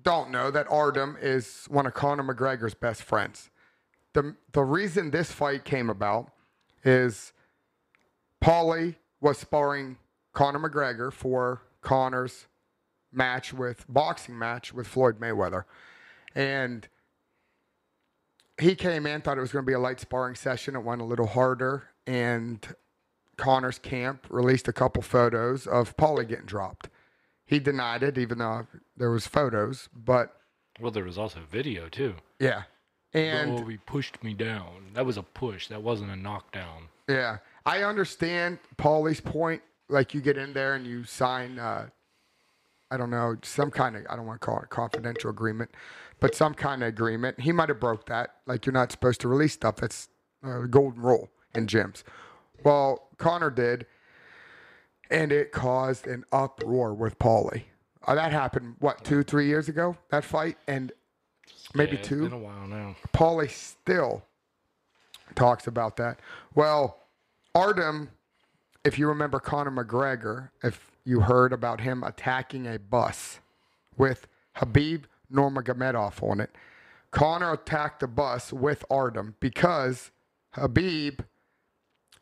[0.01, 3.49] don't know that Artem is one of Conor McGregor's best friends.
[4.13, 6.31] The the reason this fight came about
[6.83, 7.33] is
[8.43, 9.97] Paulie was sparring
[10.33, 12.47] Conor McGregor for Conor's
[13.11, 15.63] match with boxing match with Floyd Mayweather.
[16.35, 16.87] And
[18.59, 20.75] he came in, thought it was going to be a light sparring session.
[20.75, 22.75] It went a little harder, and
[23.37, 26.89] Conor's camp released a couple photos of Paulie getting dropped.
[27.47, 29.89] He denied it, even though there was photos.
[29.95, 30.35] But
[30.79, 32.15] Well, there was also video too.
[32.39, 32.63] yeah,
[33.13, 34.91] and oh, he pushed me down.
[34.93, 35.67] That was a push.
[35.69, 36.89] That wasn't a knockdown.
[37.07, 39.61] Yeah, I understand Paulie's point.
[39.89, 41.87] Like you get in there and you sign, uh,
[42.91, 45.71] I don't know, some kind of I don't want to call it a confidential agreement,
[46.19, 47.39] but some kind of agreement.
[47.39, 48.35] He might have broke that.
[48.45, 49.77] Like you're not supposed to release stuff.
[49.77, 50.09] That's
[50.43, 52.03] a golden rule in gyms.
[52.63, 53.85] Well, Conor did,
[55.09, 57.63] and it caused an uproar with Paulie.
[58.05, 59.97] Uh, that happened what two, three years ago?
[60.09, 60.91] That fight, and
[61.73, 62.23] maybe Yeah, it's two.
[62.23, 62.95] Been a while now.
[63.13, 64.23] Paulie still
[65.35, 66.19] talks about that.
[66.55, 66.99] Well,
[67.53, 68.09] Artem,
[68.83, 73.39] if you remember Conor McGregor, if you heard about him attacking a bus
[73.97, 76.51] with Habib Nurmagomedov on it,
[77.11, 80.11] Conor attacked the bus with Artem because
[80.51, 81.21] Habib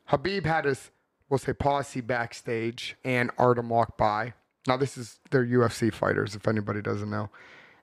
[0.06, 0.92] Habib had his
[1.30, 4.34] we'll say posse backstage and Artem walked by.
[4.68, 7.30] Now this is they're UFC fighters if anybody doesn't know.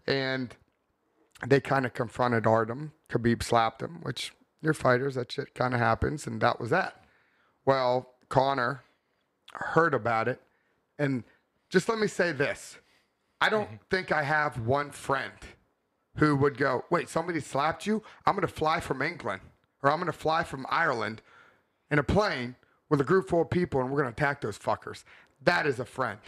[0.07, 0.55] And
[1.47, 2.93] they kind of confronted Artem.
[3.09, 7.05] Khabib slapped him, which you're fighters, that shit kind of happens, and that was that.
[7.66, 8.82] Well, Conor
[9.53, 10.40] heard about it,
[10.99, 11.24] and
[11.68, 12.78] just let me say this:
[13.40, 13.76] I don't mm-hmm.
[13.90, 15.32] think I have one friend
[16.16, 18.03] who would go, "Wait, somebody slapped you?
[18.24, 19.43] I'm going to fly from England,
[19.82, 21.22] or I'm going to fly from Ireland
[21.90, 22.57] in a plane
[22.93, 25.03] with a group full of people, and we're going to attack those fuckers."
[25.45, 26.18] That is a friend.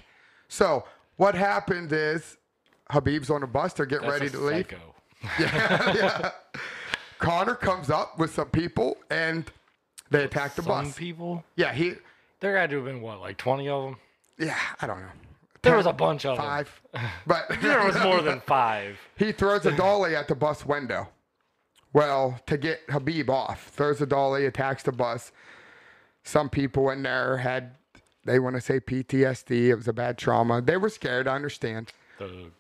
[0.48, 0.84] So
[1.16, 2.38] what happened is
[2.90, 3.74] Habib's on a bus.
[3.74, 4.66] They're getting That's ready to leave.
[5.38, 6.30] Yeah, yeah.
[7.18, 9.50] Conor comes up with some people and
[10.10, 10.94] they attack the Some bus.
[10.98, 11.42] people.
[11.56, 11.94] Yeah, he.
[12.40, 13.96] There had to have been what, like twenty of them?
[14.38, 15.08] Yeah, I don't know.
[15.62, 16.44] There was a bunch of them.
[16.44, 16.82] Five,
[17.26, 18.98] but There was more than five.
[19.16, 21.08] he throws a dolly at the bus window.
[21.94, 25.32] Well, to get Habib off, throws a dolly, attacks the bus.
[26.24, 27.76] Some people in there had,
[28.24, 29.68] they want to say PTSD.
[29.68, 30.62] It was a bad trauma.
[30.62, 31.28] They were scared.
[31.28, 31.92] I understand.
[32.18, 32.50] The,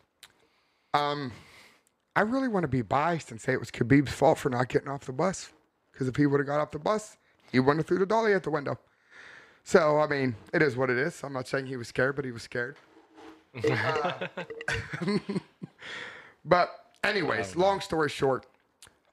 [2.14, 4.88] I really want to be biased and say it was Khabib's fault for not getting
[4.88, 5.50] off the bus.
[5.92, 7.16] Because if he would have got off the bus,
[7.50, 8.78] he wouldn't have threw the dolly at the window.
[9.64, 11.22] So, I mean, it is what it is.
[11.24, 12.76] I'm not saying he was scared, but he was scared.
[13.70, 14.26] Uh,
[16.44, 16.70] but,
[17.04, 18.46] anyways, long story short,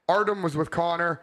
[0.08, 1.22] Artem was with Conor.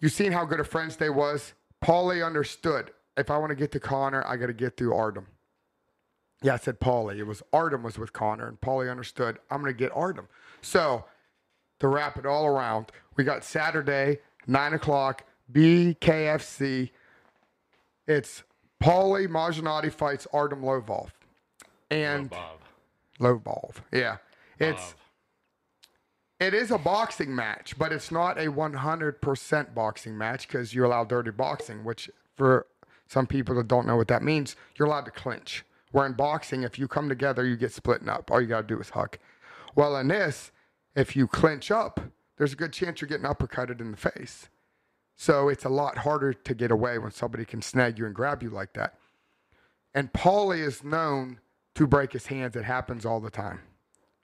[0.00, 1.52] You seen how good of friends they was.
[1.84, 2.90] Paulie understood.
[3.16, 5.26] If I want to get to Conor, I got to get through Artem.
[6.42, 7.18] Yeah, I said Paulie.
[7.18, 9.38] It was Artem was with Conor, and Paulie understood.
[9.50, 10.28] I'm gonna get Artem.
[10.62, 11.04] So
[11.80, 16.90] to wrap it all around, we got Saturday, nine o'clock, BKFC.
[18.06, 18.42] It's
[18.82, 21.10] Paulie Majanati fights Artem Lovov.
[21.90, 22.32] And.
[23.18, 23.74] Lovov.
[23.92, 24.16] Yeah.
[24.58, 24.94] It's Bob.
[26.40, 31.04] It is a boxing match, but it's not a 100% boxing match because you allow
[31.04, 32.66] dirty boxing, which for
[33.06, 35.64] some people that don't know what that means, you're allowed to clinch.
[35.92, 38.30] Where in boxing, if you come together, you get splitting up.
[38.30, 39.18] All you got to do is huck.
[39.74, 40.50] Well, in this,
[40.94, 42.00] if you clinch up,
[42.38, 44.48] there's a good chance you're getting uppercutted in the face.
[45.16, 48.42] So it's a lot harder to get away when somebody can snag you and grab
[48.42, 48.94] you like that.
[49.92, 51.40] And Paulie is known
[51.74, 52.56] to break his hands.
[52.56, 53.60] It happens all the time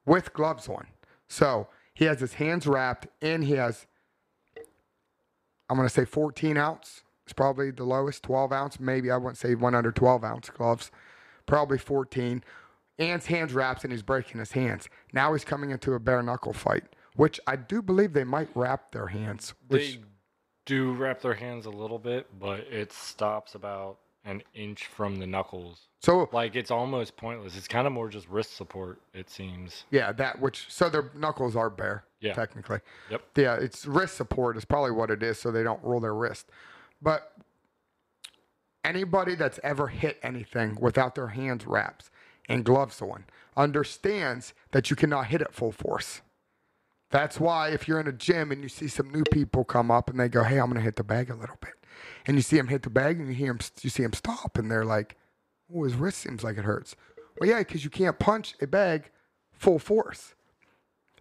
[0.07, 0.87] with gloves on.
[1.29, 3.87] So he has his hands wrapped and he has,
[5.69, 7.03] I'm going to say 14 ounce.
[7.25, 8.79] It's probably the lowest, 12 ounce.
[8.79, 10.91] Maybe I wouldn't say one under 12 ounce gloves.
[11.47, 12.45] Probably 14.
[12.99, 14.91] And his hands wrapped and he's breaking his hands.
[15.15, 16.85] Now he's coming into a bare knuckle fight,
[17.15, 19.55] which I do believe they might wrap their hands.
[19.67, 20.03] Which They
[20.67, 25.27] do wrap their hands a little bit, but it stops about an inch from the
[25.27, 25.89] knuckles.
[26.07, 27.57] So Like it's almost pointless.
[27.57, 29.01] It's kind of more just wrist support.
[29.13, 29.85] It seems.
[29.91, 32.05] yeah, that which so their knuckles are bare.
[32.21, 32.33] Yeah.
[32.33, 32.81] technically.
[33.11, 33.23] Yep.
[33.37, 36.47] Yeah, it's wrist support is probably what it is, so they don't roll their wrist.
[37.03, 37.33] But
[38.85, 42.11] anybody that's ever hit anything without their hands wraps
[42.49, 43.25] and gloves on
[43.57, 46.23] understands that you cannot hit it full force.
[47.11, 50.09] That's why if you're in a gym and you see some new people come up
[50.09, 51.75] and they go, "Hey, I'm going to hit the bag a little bit,"
[52.27, 54.57] and you see them hit the bag and you hear them, you see them stop
[54.57, 55.17] and they're like,
[55.75, 56.97] "Oh, his wrist seems like it hurts."
[57.41, 59.11] Well, yeah, because you can't punch a bag
[59.53, 60.35] full force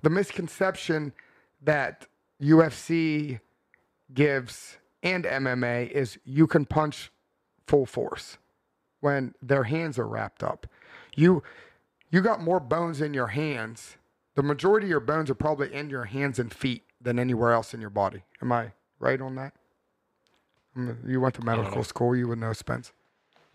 [0.05, 1.13] the misconception
[1.63, 2.05] that
[2.39, 3.39] UFC
[4.13, 7.11] gives and MMA is you can punch
[7.65, 8.37] full force
[8.99, 10.67] when their hands are wrapped up.
[11.15, 11.41] You
[12.11, 13.97] you got more bones in your hands.
[14.35, 17.73] The majority of your bones are probably in your hands and feet than anywhere else
[17.73, 18.21] in your body.
[18.43, 19.53] Am I right on that?
[20.77, 22.91] Mm, You went to medical school, you would know, Spence.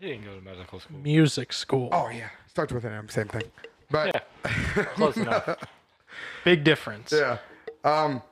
[0.01, 0.97] He didn't go to medical school.
[0.97, 1.89] Music school.
[1.91, 3.43] Oh yeah, starts with an M, same thing.
[3.91, 5.63] But Yeah, close enough.
[6.43, 7.11] Big difference.
[7.11, 7.37] Yeah.
[7.83, 8.23] Um,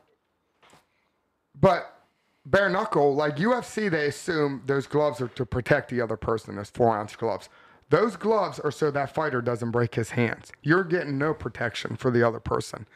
[1.62, 2.02] but
[2.44, 6.56] bare knuckle, like UFC, they assume those gloves are to protect the other person.
[6.56, 7.50] Those four ounce gloves.
[7.92, 10.52] Those gloves are so that fighter doesn't break his hands.
[10.64, 12.88] You're getting no protection for the other person.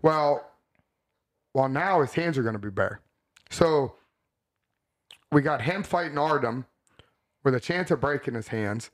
[0.00, 0.48] Well,
[1.54, 3.00] well, now his hands are going to be bare.
[3.50, 3.94] So
[5.32, 6.66] we got him fighting Artem
[7.44, 8.90] with a chance of breaking his hands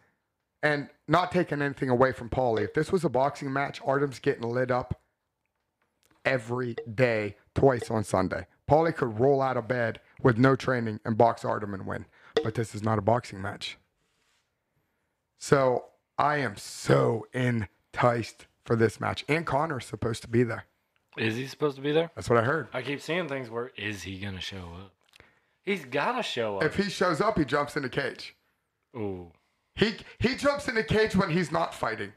[0.62, 2.64] and not taking anything away from Paulie.
[2.64, 5.00] If this was a boxing match, Artem's getting lit up
[6.24, 8.46] every day, twice on Sunday.
[8.68, 12.06] Paulie could roll out of bed with no training and box Artem and win.
[12.42, 13.78] But this is not a boxing match.
[15.38, 15.86] So
[16.18, 19.24] I am so enticed for this match.
[19.28, 20.64] And Conor's supposed to be there.
[21.16, 22.10] Is he supposed to be there?
[22.14, 22.68] That's what I heard.
[22.72, 24.92] I keep seeing things where is he gonna show up?
[25.64, 26.64] He's gotta show up.
[26.64, 28.36] If he shows up, he jumps in the cage.
[28.98, 29.32] Ooh.
[29.76, 32.12] He he jumps in the cage when he's not fighting.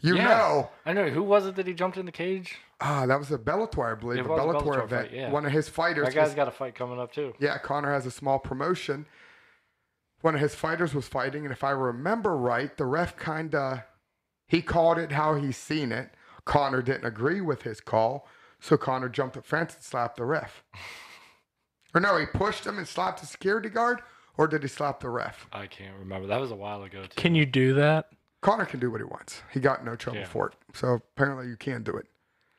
[0.00, 0.24] You Yeah.
[0.28, 1.08] know, I know.
[1.08, 2.58] Who was it that he jumped in the cage?
[2.80, 5.08] ah, that was a Bellator, I believe, It a was a Bellator, Bellator event.
[5.08, 5.30] fight, yeah.
[5.30, 6.06] One of his fighters.
[6.08, 7.32] That guy's was- got a fight coming up too.
[7.38, 9.06] yeah, Conor has a small promotion.
[10.20, 13.80] One of his fighters was fighting, and if I remember right, the ref kind of
[14.46, 16.10] he called it how he's seen it.
[16.44, 18.26] Conor didn't agree with his call,
[18.60, 20.62] so Conor jumped the fence and slapped the ref.
[21.94, 24.02] Or no, he pushed him and slapped the security guard,
[24.36, 25.46] or did he slap the ref?
[25.52, 26.26] I can't remember.
[26.26, 27.08] That was a while ago too.
[27.16, 28.10] Can you do that?
[28.40, 29.42] Conor can do what he wants.
[29.52, 30.26] He got no trouble Yeah.
[30.26, 30.54] for it.
[30.74, 32.06] So apparently you can do it.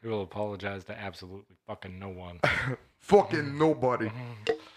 [0.01, 2.39] He will apologize to absolutely fucking no one.
[2.99, 4.09] Fucking nobody.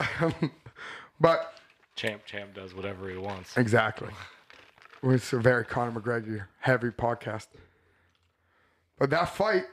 [0.00, 0.46] Mm-hmm.
[1.20, 1.54] but
[1.96, 3.56] champ, champ does whatever he wants.
[3.56, 4.08] exactly.
[5.00, 7.46] It's a very Conor McGregor heavy podcast.
[8.98, 9.64] But that fight,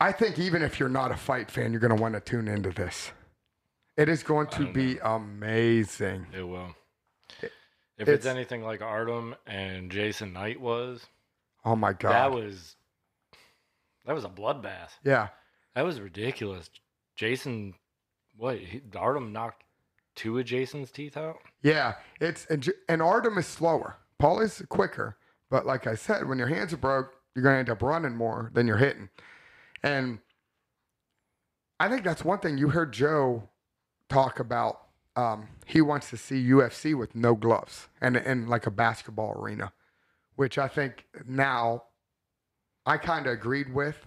[0.00, 2.46] I think even if you're not a fight fan, you're going to want to tune
[2.46, 3.10] into this.
[3.96, 6.26] It is going to be amazing.
[6.36, 6.74] It will.
[7.96, 11.06] If it's- it's, anything like Artem and Jason Knight was,
[11.64, 12.10] Oh my God.
[12.12, 12.74] that was
[14.04, 14.90] that was a bloodbath.
[15.04, 15.28] yeah.
[15.74, 16.68] That was ridiculous.
[17.16, 17.74] Jason,
[18.36, 18.58] what?
[18.58, 19.62] He, Artem knocked
[20.14, 21.38] two of Jason's teeth out.
[21.62, 23.96] Yeah, it's and, and Artem is slower.
[24.18, 25.16] Paul is quicker,
[25.50, 28.50] but like I said, when your hands are broke, you're gonna end up running more
[28.54, 29.08] than you're hitting.
[29.82, 30.18] And
[31.80, 33.48] I think that's one thing you heard Joe
[34.14, 34.80] talk about.
[35.16, 39.72] Um, he wants to see UFC with no gloves and in like a basketball arena,
[40.36, 41.84] which I think now
[42.84, 44.06] I kind of agreed with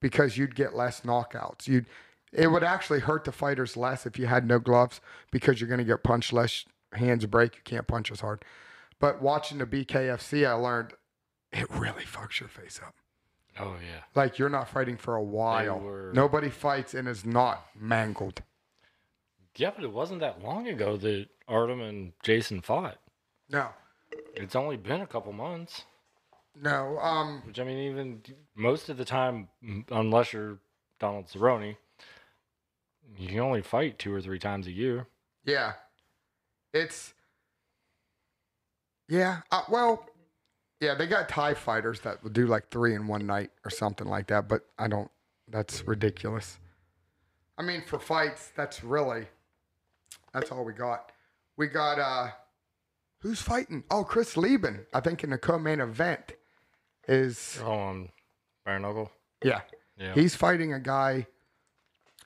[0.00, 1.66] because you'd get less knockouts.
[1.68, 1.86] You'd
[2.32, 5.00] it would actually hurt the fighters less if you had no gloves
[5.30, 6.64] because you're going to get punched less.
[6.92, 8.42] Hands break, you can't punch as hard.
[8.98, 10.92] But watching the BKFC, I learned
[11.52, 12.94] it really fucks your face up.
[13.60, 14.02] Oh yeah.
[14.14, 15.80] Like you're not fighting for a while.
[15.80, 18.42] were- Nobody fights and is not mangled.
[19.56, 22.98] Yeah, but it wasn't that long ago that Artem and Jason fought.
[23.48, 23.68] No,
[24.34, 25.84] It's only been a couple months.
[26.60, 26.98] no.
[26.98, 28.22] Um, Which I mean, even
[28.54, 30.58] most of the time, m- unless you're
[30.98, 31.76] Donald Cerrone,
[33.16, 35.06] you can only fight two or three times a year.
[35.44, 35.74] yeah,
[36.74, 37.14] it's
[39.08, 39.40] yeah.
[39.50, 40.06] Uh, well,
[40.80, 44.06] yeah, they got Thai fighters that will do like three in one night or something
[44.08, 44.48] like that.
[44.48, 45.10] But I don't.
[45.48, 46.58] That's ridiculous.
[47.56, 49.26] I mean, for fights, that's really
[50.36, 51.12] that's all we got.
[51.56, 52.28] We got uh,
[53.20, 53.84] who's fighting?
[53.90, 54.84] Oh, Chris Leben.
[54.92, 56.32] I think in the co-main event
[57.08, 58.08] is Oh, um,
[58.66, 59.10] bare knuckle.
[59.42, 59.62] yeah.
[59.98, 60.12] Yeah.
[60.12, 61.26] He's fighting a guy.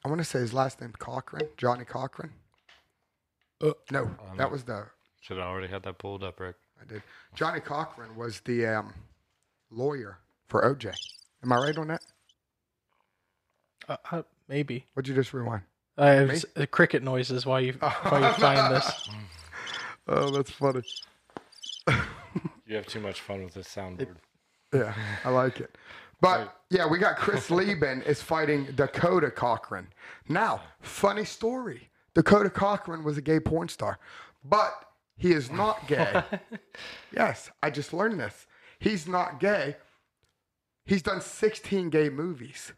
[0.05, 2.33] I want to say his last name Cochran, Johnny Cochran.
[3.63, 4.87] Uh, no, that was the
[5.21, 6.57] Should have already had that pulled up, Rick.
[6.81, 7.03] I did.
[7.35, 8.93] Johnnie Cochran was the um,
[9.71, 10.93] lawyer for OJ.
[11.45, 12.03] Am I right on that?
[13.89, 14.87] Uh, uh, maybe.
[14.95, 15.63] What'd you just rewind?
[16.01, 19.09] I have s- uh, cricket noises while you while you find this.
[20.09, 20.83] Oh, that's funny.
[22.67, 24.17] You have too much fun with this soundboard.
[24.73, 24.95] Yeah,
[25.25, 25.77] I like it.
[26.21, 29.89] But yeah, we got Chris Leben is fighting Dakota Cochran.
[30.29, 31.91] Now, funny story.
[32.15, 33.99] Dakota Cochran was a gay porn star,
[34.45, 34.73] but
[35.17, 36.23] he is not gay.
[37.13, 38.47] yes, I just learned this.
[38.79, 39.77] He's not gay.
[40.85, 42.73] He's done 16 gay movies.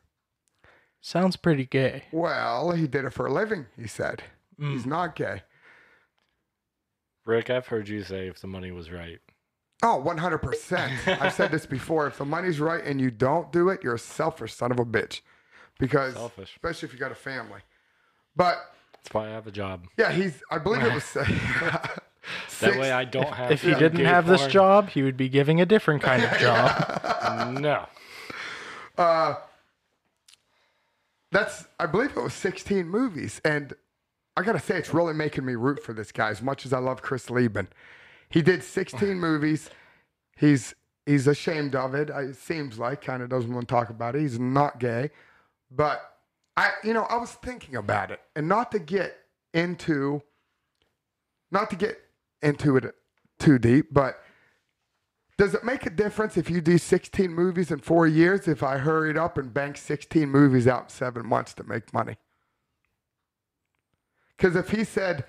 [1.02, 2.04] Sounds pretty gay.
[2.12, 4.22] Well, he did it for a living, he said.
[4.56, 4.86] He's mm.
[4.86, 5.42] not gay.
[7.26, 9.18] Rick, I've heard you say if the money was right.
[9.82, 11.20] Oh, 100%.
[11.20, 12.06] I've said this before.
[12.06, 14.84] If the money's right and you don't do it, you're a selfish son of a
[14.84, 15.22] bitch.
[15.78, 16.52] Because, Selfish.
[16.52, 17.60] especially if you got a family.
[18.36, 18.58] But
[18.92, 19.86] That's why I have a job.
[19.98, 21.04] yeah, he's, I believe it was,
[22.60, 25.28] That way I don't have If he didn't gay have this job, he would be
[25.28, 27.58] giving a different kind of job.
[27.58, 27.86] No.
[28.96, 29.34] Uh,
[31.32, 33.40] that's, I believe it was 16 movies.
[33.44, 33.72] And
[34.36, 36.72] I got to say, it's really making me root for this guy as much as
[36.72, 37.68] I love Chris Leben.
[38.28, 39.70] He did 16 movies.
[40.36, 40.74] He's,
[41.06, 42.10] he's ashamed of it.
[42.10, 44.20] It seems like kind of doesn't want to talk about it.
[44.20, 45.10] He's not gay.
[45.70, 46.02] But
[46.56, 49.16] I, you know, I was thinking about it and not to get
[49.54, 50.22] into,
[51.50, 51.98] not to get
[52.42, 52.94] into it
[53.38, 54.22] too deep, but
[55.38, 58.78] does it make a difference if you do 16 movies in four years if I
[58.78, 62.16] hurried up and banked 16 movies out in seven months to make money?
[64.36, 65.24] Because if he said,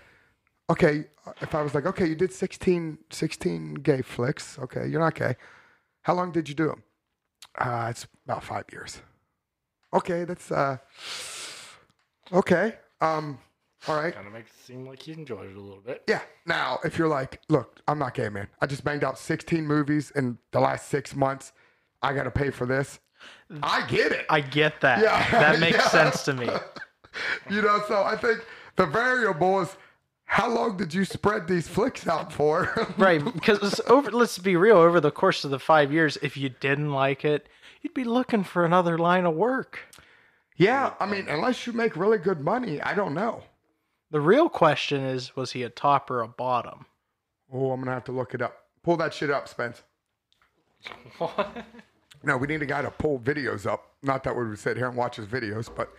[0.70, 1.06] okay,
[1.41, 5.36] if I was like, okay, you did 16, 16 gay flicks, okay, you're not gay.
[6.01, 6.84] How long did you do them?
[7.58, 9.01] Uh, it's about five years.
[9.93, 10.78] Okay, that's, uh,
[12.32, 12.76] okay.
[12.99, 13.38] Um,
[13.88, 14.14] all right.
[14.14, 16.04] Kind of makes it seem like he enjoyed it a little bit.
[16.08, 16.22] Yeah.
[16.46, 18.48] Now, if you're like, look, I'm not gay, man.
[18.62, 21.52] I just banged out 16 movies in the last six months.
[22.02, 23.00] I got to pay for this.
[23.62, 24.26] I get it.
[24.30, 25.02] I get that.
[25.02, 25.90] Yeah, that makes yeah.
[25.90, 26.50] sense to me.
[27.48, 28.44] You know, so I think
[28.76, 29.78] the variable is
[30.26, 32.88] how long did you spread these flicks out for?
[32.98, 34.10] Right, because over.
[34.10, 34.78] Let's be real.
[34.78, 37.48] Over the course of the five years, if you didn't like it,
[37.84, 39.80] you'd be looking for another line of work.
[40.58, 43.44] yeah, I mean, unless you make really good money, I don't know.
[44.14, 46.86] The real question is, was he a top or a bottom?
[47.51, 48.68] Oh, I'm gonna have to look it up.
[48.84, 49.82] Pull that shit up, Spence.
[51.18, 51.66] What?
[52.24, 53.91] No, we need a guy to pull videos up.
[54.03, 55.89] Not that we would sit here and watch his videos, but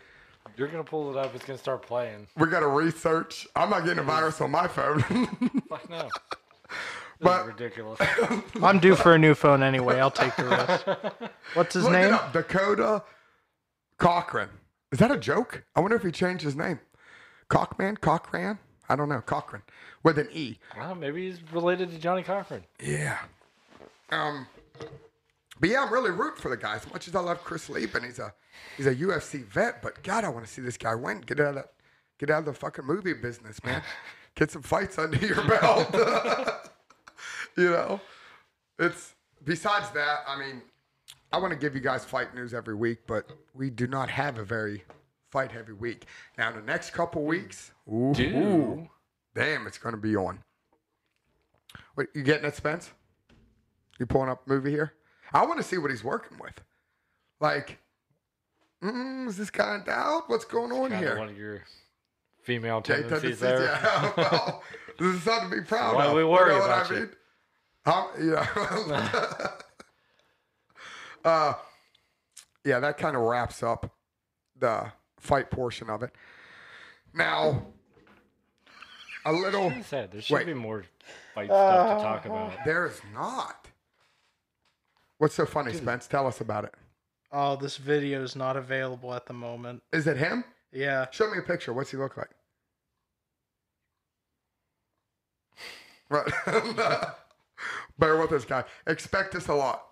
[0.56, 1.34] You're gonna pull it up.
[1.34, 2.28] It's gonna start playing.
[2.36, 3.48] we got to research.
[3.56, 5.00] I'm not getting a virus on my phone.
[5.68, 6.08] Fuck no.
[7.20, 8.00] But- is ridiculous.
[8.62, 9.98] I'm due for a new phone anyway.
[9.98, 11.30] I'll take the risk.
[11.54, 12.14] What's his Look it name?
[12.14, 12.32] up.
[12.32, 13.02] Dakota
[13.98, 14.48] Cochrane.
[14.92, 15.64] Is that a joke?
[15.74, 16.78] I wonder if he changed his name.
[17.48, 17.96] Cockman?
[17.96, 18.58] Cochran?
[18.88, 19.20] I don't know.
[19.20, 19.62] Cochrane.
[20.02, 20.58] With an E.
[20.76, 22.64] well, maybe he's related to Johnnie Cochran.
[22.82, 23.18] Yeah.
[24.10, 24.46] Um
[25.60, 26.76] but yeah, I'm really rooting for the guy.
[26.76, 28.34] As much as I love Chris Leben, he's a
[28.76, 31.20] he's a UFC vet, but God, I want to see this guy win.
[31.20, 31.72] Get out of that
[32.18, 33.82] get out of the fucking movie business, man.
[34.34, 35.94] Get some fights under your belt.
[37.56, 38.00] you know?
[38.80, 39.14] It's
[39.44, 40.60] besides that, I mean,
[41.32, 44.38] I want to give you guys fight news every week, but we do not have
[44.38, 44.82] a very
[45.34, 46.06] fight heavy week.
[46.38, 48.88] Now the next couple weeks, ooh, Dude.
[49.34, 50.38] damn, it's gonna be on.
[51.96, 52.92] Wait, you getting it, Spence?
[53.98, 54.92] You pulling up movie here?
[55.32, 56.60] I want to see what he's working with.
[57.40, 57.78] Like,
[58.80, 60.28] mm, is this guy in doubt?
[60.28, 61.18] What's going on here?
[61.18, 61.64] one of your
[62.42, 63.64] female tendencies tendencies, there.
[63.64, 64.62] Yeah, well,
[65.00, 66.14] this is something to be proud Why of.
[66.14, 67.00] we worry you know about what I you.
[67.00, 67.10] mean?
[67.84, 68.10] How,
[68.84, 69.48] yeah.
[71.24, 71.54] uh,
[72.64, 73.92] yeah, that kind of wraps up
[74.56, 74.92] the
[75.24, 76.14] fight portion of it.
[77.14, 77.66] Now,
[79.24, 79.68] a little.
[79.68, 80.46] Like I said, there should Wait.
[80.46, 80.84] be more
[81.34, 82.64] fight stuff to talk Uh, about.
[82.64, 83.68] There's not.
[85.18, 86.06] What's so funny, Spence?
[86.06, 86.74] Tell us about it.
[87.32, 89.82] Oh, this video is not available at the moment.
[89.92, 90.44] Is it him?
[90.72, 91.06] Yeah.
[91.10, 91.72] Show me a picture.
[91.72, 92.30] What's he look like?
[96.10, 96.30] Right.
[97.98, 98.64] Bear with this guy.
[98.86, 99.86] Expect this a lot.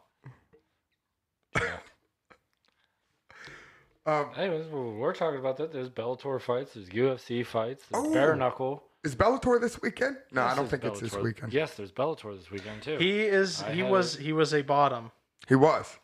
[4.07, 5.73] Um, Anyways, we're talking about that.
[5.73, 6.75] There's Bellator fights.
[6.75, 7.85] There's UFC fights.
[7.91, 8.13] There's Oh.
[8.13, 8.85] bare knuckle.
[9.05, 10.17] is Bellator this weekend?
[10.31, 11.53] No, I don't there's think it's this weekend.
[11.53, 12.99] Yes, there's Bellator this weekend too.
[12.99, 13.63] He is.
[13.63, 14.17] I He was.
[14.17, 14.23] it.
[14.23, 15.11] He was a bottom.
[15.49, 15.99] He was.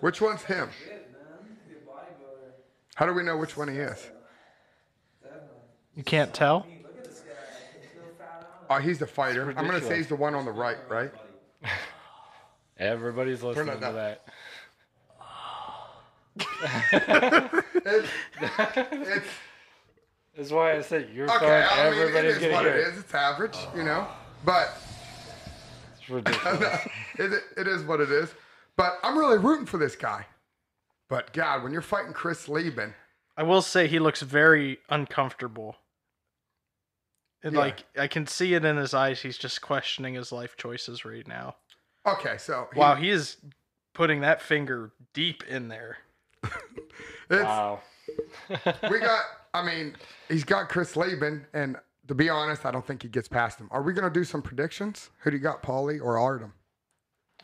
[0.00, 0.68] Which one's him?
[2.94, 4.10] How do we know which one he is?
[5.94, 6.66] You can't tell.
[8.68, 9.54] Oh, he's the fighter.
[9.56, 11.12] I'm gonna say he's the one on the right, right?
[12.78, 14.24] Everybody's listening it to that.
[17.88, 18.08] It's,
[18.42, 19.26] it's
[20.36, 21.38] That's why I said you're okay.
[21.38, 21.78] fun.
[21.78, 22.88] I mean, it Everybody's is gonna what it it.
[22.88, 22.98] is.
[22.98, 24.06] It's average, you know.
[24.44, 24.76] But
[25.98, 26.80] It's ridiculous.
[27.18, 28.34] it, it is what it is.
[28.76, 30.26] But I'm really rooting for this guy.
[31.08, 32.92] But God, when you're fighting Chris Leben,
[33.36, 35.76] I will say he looks very uncomfortable.
[37.42, 37.60] And Yeah.
[37.60, 39.22] like I can see it in his eyes.
[39.22, 41.56] He's just questioning his life choices right now.
[42.06, 43.36] Okay, so he- Wow, he is
[43.94, 45.98] putting that finger deep in there.
[47.30, 47.80] it's, wow.
[48.90, 49.20] we got.
[49.54, 49.96] I mean,
[50.28, 51.76] he's got Chris Leben, and
[52.08, 53.68] to be honest, I don't think he gets past him.
[53.70, 55.08] Are we gonna do some predictions?
[55.20, 56.52] Who do you got, Paulie or Artem?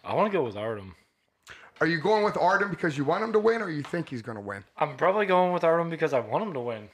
[0.04, 0.94] I want to go with Artem.
[1.80, 4.20] Are you going with Artem because you want him to win, or you think he's
[4.22, 4.62] gonna win?
[4.76, 6.90] I'm probably going with Artem because I want him to win.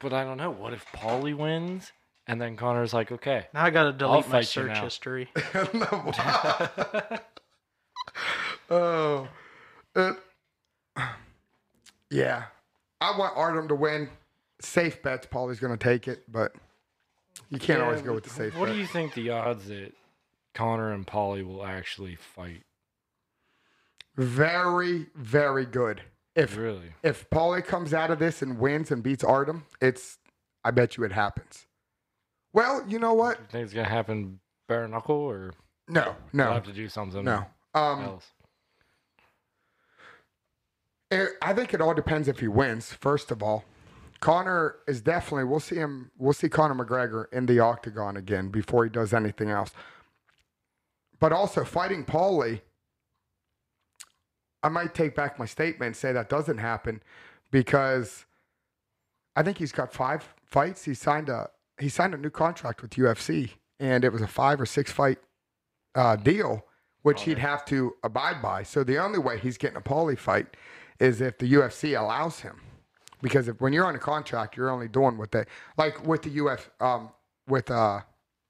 [0.00, 0.50] But I don't know.
[0.50, 1.92] What if Paulie wins?
[2.26, 3.46] And then Conor's like, okay.
[3.52, 4.82] Now I gotta delete my fight you search now.
[4.84, 5.28] history.
[8.70, 9.28] oh,
[9.94, 10.16] it,
[12.10, 12.44] yeah.
[13.00, 14.08] I want Artem to win.
[14.60, 15.26] Safe bets.
[15.26, 16.54] Paulie's gonna take it, but
[17.50, 18.74] you can't Yeah, always go with the safe What bet.
[18.74, 19.92] do you think the odds that
[20.54, 22.62] Connor and Paulie will actually fight?
[24.16, 26.02] Very, very good.
[26.34, 26.94] If Really?
[27.02, 30.18] if Paulie comes out of this and wins and beats Artem, it's
[30.64, 31.66] I bet you it happens.
[32.54, 33.38] Well, you know what?
[33.40, 34.38] You think it's gonna happen
[34.68, 35.52] bare knuckle or
[35.88, 37.44] No, we'll no, have to do something no.
[37.74, 38.26] Um, else?
[41.10, 42.92] it, I think it all depends if he wins.
[42.92, 43.64] First of all,
[44.20, 45.44] Conor is definitely.
[45.44, 46.12] We'll see him.
[46.16, 49.72] We'll see Conor McGregor in the octagon again before he does anything else.
[51.18, 52.60] But also fighting Paulie,
[54.62, 57.02] I might take back my statement and say that doesn't happen
[57.50, 58.24] because
[59.34, 60.84] I think he's got five fights.
[60.84, 61.50] He signed a
[61.80, 63.50] he signed a new contract with UFC,
[63.80, 65.18] and it was a five or six fight
[65.94, 66.64] uh, deal,
[67.02, 68.62] which he'd have to abide by.
[68.62, 70.46] So the only way he's getting a Paulie fight
[71.00, 72.60] is if the UFC allows him,
[73.22, 75.44] because if when you're on a contract, you're only doing what they
[75.76, 77.10] like with the UF um,
[77.48, 78.00] with uh,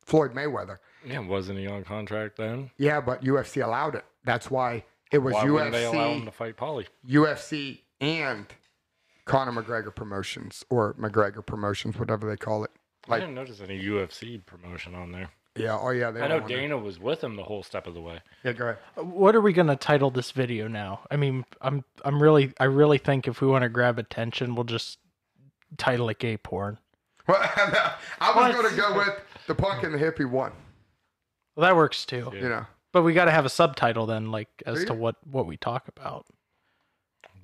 [0.05, 0.79] Floyd Mayweather.
[1.05, 2.71] Yeah, wasn't he on contract then?
[2.79, 4.05] Yeah, but UFC allowed it.
[4.25, 6.87] That's why it was Why wouldn't they allow him to fight Paulie?
[7.09, 8.47] UFC and
[9.25, 12.71] Conor McGregor Promotions or McGregor Promotions, whatever they call it.
[13.09, 15.31] I didn't notice any UFC promotion on there.
[15.57, 16.59] yeah, oh yeah, they I know were on there.
[16.59, 18.21] Dana was with him the whole step of the way.
[18.45, 18.79] Yeah, go ahead.
[18.97, 21.01] Uh, what are we gonna title this video now?
[21.11, 24.65] I mean, I'm I'm really I really think if we want to grab attention, we'll
[24.65, 24.99] just
[25.77, 26.79] title it gay porn.
[27.27, 27.39] Well,
[28.21, 29.15] I was going to go with
[29.47, 30.53] the punk and the hippie one.
[31.57, 32.31] Well, that works too.
[32.35, 32.41] Yeah.
[32.43, 35.47] You know, But we got to have a subtitle then, like as to what what
[35.47, 36.27] we talk about.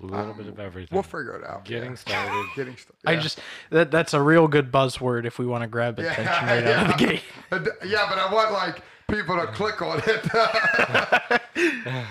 [0.02, 0.94] A little bit of everything.
[0.94, 1.64] we'll figure it out.
[1.64, 1.96] Getting yeah.
[1.96, 2.46] started.
[2.56, 3.00] Getting started.
[3.06, 3.40] I just
[3.70, 6.98] that that's a real good buzzword if we want to grab attention right out of
[6.98, 7.22] the gate.
[7.86, 10.26] Yeah, but I want like people to click on it.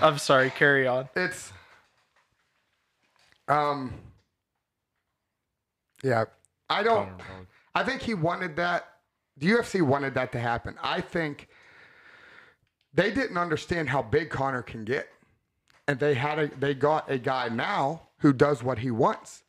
[0.02, 0.50] I'm sorry.
[0.52, 1.10] Carry on.
[1.16, 1.52] it's
[3.48, 3.94] um
[6.04, 6.24] yeah
[6.70, 7.10] i don't
[7.74, 8.86] i think he wanted that
[9.38, 11.48] the ufc wanted that to happen i think
[12.94, 15.10] they didn't understand how big conor can get
[15.90, 19.44] and they had a they got a guy now who does what he wants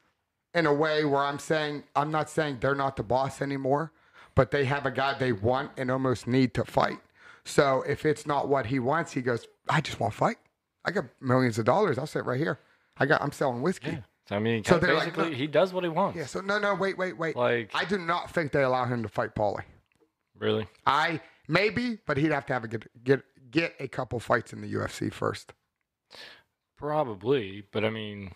[0.55, 3.93] in a way where i'm saying i'm not saying they're not the boss anymore
[4.35, 6.99] but they have a guy they want and almost need to fight.
[7.45, 10.39] So if it's not what he wants he goes i just want to fight.
[10.85, 11.99] I got millions of dollars.
[11.99, 12.59] I'll sit right here.
[12.97, 13.91] I got i'm selling whiskey.
[13.91, 13.99] Yeah.
[14.29, 16.17] So, I mean, So they're like, basically, he does what he wants.
[16.17, 17.37] yeah so no no wait wait wait.
[17.37, 19.65] Like- i do not think they allow him to fight paulie.
[20.39, 20.67] Really?
[20.87, 23.21] i maybe but he'd have to have a get get
[23.51, 25.53] get a couple fights in the ufc first
[26.81, 27.63] Probably.
[27.71, 28.33] But I mean,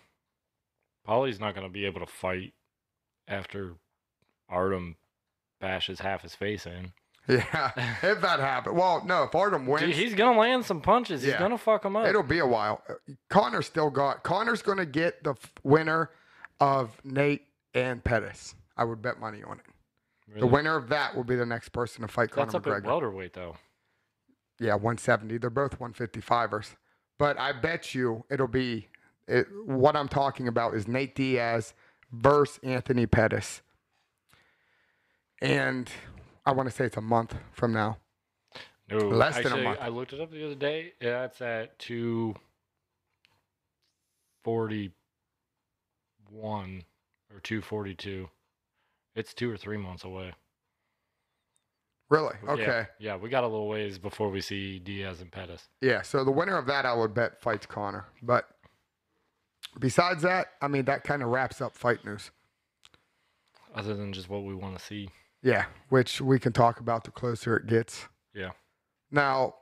[1.06, 2.52] Paulie's not going to be able to fight
[3.26, 3.74] after
[4.48, 4.96] Artem
[5.60, 6.92] bashes half his face in.
[7.26, 7.70] yeah
[8.02, 11.22] if that happened well no if artem wins Dude, he's going to land some punches.
[11.22, 11.48] He's Yeah.
[11.48, 12.06] to fuck him up.
[12.06, 12.82] It'll be a while.
[13.30, 14.22] Conor still got.
[14.22, 16.10] Conor's going to get the f- winner
[16.60, 18.54] of Nate and Pettis.
[18.76, 19.64] I would bet money on it.
[20.28, 20.48] The Really?
[20.50, 22.84] winner of that will be the next person to fight Conor That's up at McGregor.
[22.88, 23.56] welterweight, though.
[24.60, 25.38] yeah, 170.
[25.38, 26.74] They're both 155ers.
[27.18, 28.88] But I bet you it'll be
[29.26, 31.74] it, what I'm talking about is Nate Diaz
[32.12, 33.62] versus Anthony Pettis.
[35.40, 35.90] And
[36.46, 37.98] I want to say it's a month from now.
[38.90, 39.78] No, Less than a month.
[39.80, 40.92] I looked it up the other day.
[41.00, 42.34] Yeah, it's at two
[44.42, 44.92] forty-one
[47.32, 48.28] or two forty-two.
[49.14, 50.34] It's two or three months away.
[52.10, 52.34] Really?
[52.44, 52.86] Yeah, Okay.
[52.98, 55.68] Yeah, we got a little ways before we see Diaz and Pettis.
[55.80, 58.06] Yeah, so the winner of that, I would bet fights Conor.
[58.22, 58.48] But
[59.78, 62.30] besides that, I mean, that kind of wraps up fight news.
[63.74, 65.08] Other than just what we want to see.
[65.42, 68.06] Yeah, which we can talk about the closer it gets.
[68.34, 68.50] Yeah.
[69.10, 69.56] Now,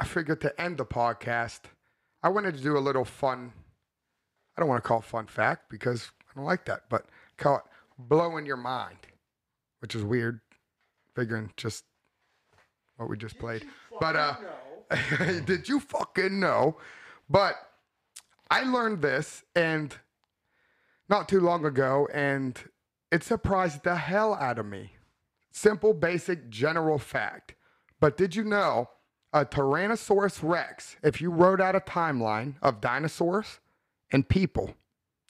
[0.00, 1.60] I figured to end the podcast,
[2.22, 3.52] I wanted to do a little fun.
[4.56, 7.06] I don't want to call it fun fact because I don't like that, but
[7.36, 7.62] call it
[7.98, 8.98] blowing your mind,
[9.80, 10.40] which is weird,
[11.16, 11.84] figuring just
[12.96, 13.66] what we just played.
[13.98, 14.34] But uh,
[15.46, 16.76] did you fucking know?
[17.28, 17.54] But
[18.50, 19.96] I learned this and
[21.08, 22.62] not too long ago, and
[23.10, 24.92] it surprised the hell out of me.
[25.50, 27.54] Simple, basic, general fact.
[27.98, 28.90] But did you know
[29.32, 33.60] a Tyrannosaurus Rex, if you wrote out a timeline of dinosaurs
[34.10, 34.74] and people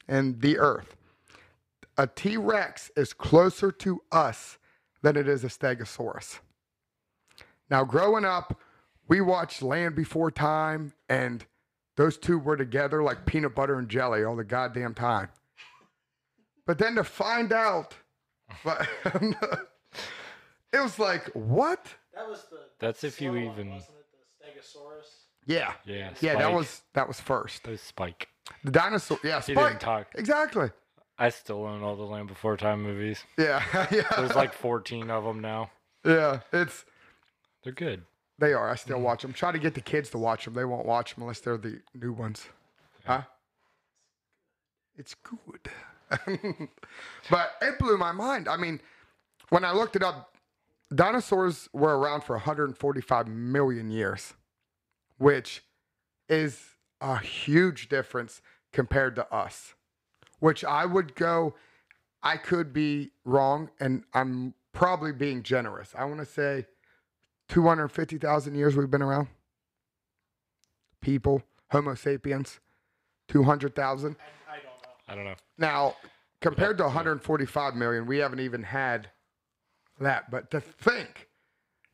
[0.09, 0.97] and the earth,
[1.97, 4.59] a T Rex is closer to us
[5.07, 6.41] than it is a Stegosaurus.
[7.71, 8.59] Now, growing up,
[9.07, 11.47] we watched Land Before Time, and
[11.97, 15.29] those two were together like peanut butter and jelly all the goddamn time.
[16.67, 17.95] But then to find out,
[18.65, 18.89] but
[20.73, 21.87] it was like, what?
[22.13, 22.59] That was the.
[22.81, 25.07] That's if you even- Wasn't it the Stegosaurus?
[25.47, 25.73] Yeah.
[25.85, 26.11] Yeah.
[26.21, 27.63] Yeah, that was that was first.
[27.63, 28.27] That was Spike.
[28.65, 29.21] The dinosaur.
[29.23, 29.69] Yeah, He Spike.
[29.69, 30.09] didn't talk.
[30.17, 30.71] Exactly.
[31.19, 33.25] I still own all the Land Before Time movies.
[33.39, 34.05] Yeah, yeah.
[34.17, 35.71] There's like 14 of them now.
[36.05, 36.85] yeah, it's
[37.65, 38.03] They're good.
[38.39, 38.71] they are.
[38.71, 39.03] I still mm.
[39.03, 39.33] watch them.
[39.33, 40.55] Try to get the kids to watch them.
[40.55, 42.47] They won't watch them unless they're the new ones.
[43.05, 43.23] Huh?
[44.97, 45.71] It's good.
[47.31, 48.49] but it blew my mind.
[48.49, 48.81] I mean,
[49.49, 50.35] when I looked it up,
[50.95, 54.35] dinosaurs were around for 145 million years,
[55.19, 55.63] which
[56.29, 56.63] is
[57.01, 59.75] a huge difference compared to us.
[60.39, 61.55] Which I would go,
[62.23, 65.95] I could be wrong, and I'm probably being generous.
[65.97, 66.67] I want to say
[67.49, 69.29] 250,000 years we've been around.
[71.01, 72.61] People, Homo sapiens,
[73.29, 74.17] 200,000.
[74.19, 74.71] I don't know.
[75.09, 75.35] I don't know.
[75.57, 75.97] Now,
[76.41, 79.09] compared to 145 million, we haven't even had
[80.01, 80.31] that.
[80.31, 81.29] But to think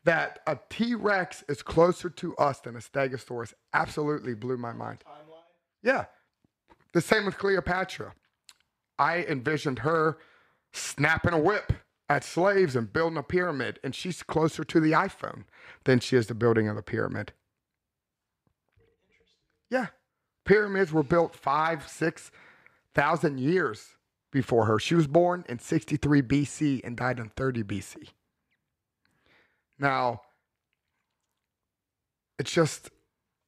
[0.05, 5.05] that a T Rex is closer to us than a Stegosaurus absolutely blew my mind.
[5.07, 5.43] Timeline.
[5.83, 6.07] Yeah.
[6.93, 8.15] The same with Cleopatra.
[8.99, 10.19] I envisioned her
[10.73, 11.73] snapping a whip
[12.09, 15.45] at slaves and building a pyramid, and she's closer to the iPhone
[15.85, 17.33] than she is the building of the pyramid.
[19.71, 19.87] Yeah.
[20.45, 22.31] Pyramids were built five, six
[22.95, 23.97] thousand years
[24.31, 24.79] before her.
[24.79, 28.09] She was born in 63 BC and died in 30 BC.
[29.79, 30.23] Now,
[32.39, 32.91] it's just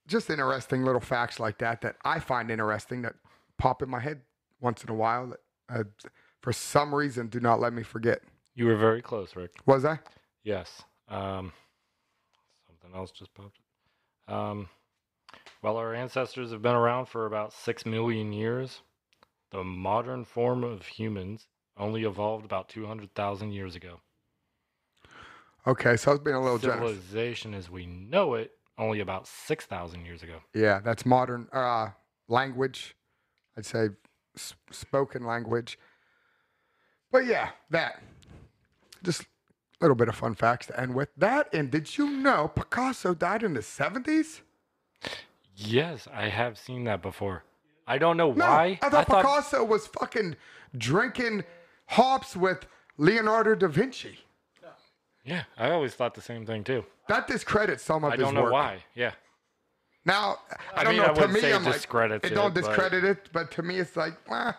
[0.06, 3.14] just interesting little facts like that that I find interesting that
[3.58, 4.20] pop in my head
[4.64, 5.84] once in a while that uh,
[6.40, 8.22] for some reason do not let me forget.
[8.54, 9.52] You were very close, Rick.
[9.66, 10.00] Was I?
[10.42, 10.82] Yes.
[11.08, 11.52] Um,
[12.66, 13.58] something else just popped.
[14.26, 14.34] up.
[14.34, 14.68] Um,
[15.60, 18.80] while our ancestors have been around for about six million years,
[19.50, 21.46] the modern form of humans
[21.76, 24.00] only evolved about 200,000 years ago.
[25.66, 26.90] Okay, so I was being a little generous.
[26.90, 30.40] Civilization as we know it, only about 6,000 years ago.
[30.54, 31.88] Yeah, that's modern uh,
[32.28, 32.94] language.
[33.56, 33.88] I'd say
[34.36, 35.78] s- spoken language.
[37.10, 38.02] But yeah, that.
[39.02, 39.26] Just a
[39.80, 41.10] little bit of fun facts to end with.
[41.16, 44.40] That, and did you know Picasso died in the 70s?
[45.56, 47.44] Yes, I have seen that before.
[47.86, 48.78] I don't know No, why.
[48.82, 50.36] I thought Picasso was fucking
[50.76, 51.44] drinking
[51.86, 52.66] hops with
[52.96, 54.18] Leonardo da Vinci.
[55.26, 56.84] Yeah, I always thought the same thing too.
[57.08, 58.52] That discredits some of I his don't know work.
[58.52, 58.84] why.
[58.94, 59.12] Yeah.
[60.06, 60.38] Now,
[60.76, 61.10] I, I don't mean, know.
[61.10, 63.62] I to me, say I'm like, discredits it don't it, but- discredit it, but to
[63.62, 64.54] me, it's like, well,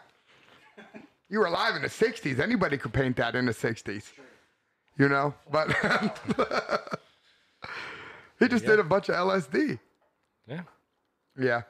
[1.29, 2.39] you were alive in the '60s.
[2.39, 4.11] Anybody could paint that in the '60s,
[4.97, 5.33] you know.
[5.51, 5.71] But
[8.39, 9.79] he just did a bunch of LSD.
[10.47, 10.61] Yeah.
[11.39, 11.61] Yeah.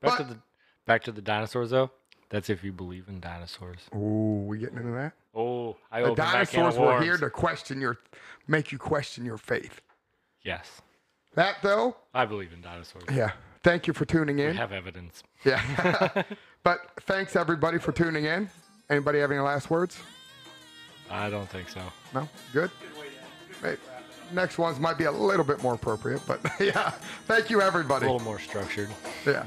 [0.00, 0.38] But, to the
[0.86, 1.90] back to the dinosaurs though.
[2.30, 3.78] That's if you believe in dinosaurs.
[3.94, 5.12] ooh, we getting into that?
[5.34, 7.98] Oh, I The opened that can dinosaurs were here to question your,
[8.48, 9.80] make you question your faith.
[10.42, 10.82] Yes,
[11.34, 13.04] That though, I believe in dinosaurs.
[13.12, 13.32] yeah.
[13.62, 14.50] Thank you for tuning in.
[14.50, 15.22] We have evidence.
[15.44, 16.22] Yeah.
[16.62, 18.50] but thanks everybody for tuning in.
[18.90, 19.98] Anybody have any last words?
[21.10, 21.80] I don't think so.
[22.12, 22.28] No?
[22.52, 22.70] Good?
[23.62, 23.76] Hey,
[24.32, 26.90] next ones might be a little bit more appropriate, but yeah.
[27.26, 28.06] Thank you everybody.
[28.06, 28.90] A little more structured.
[29.26, 29.46] Yeah.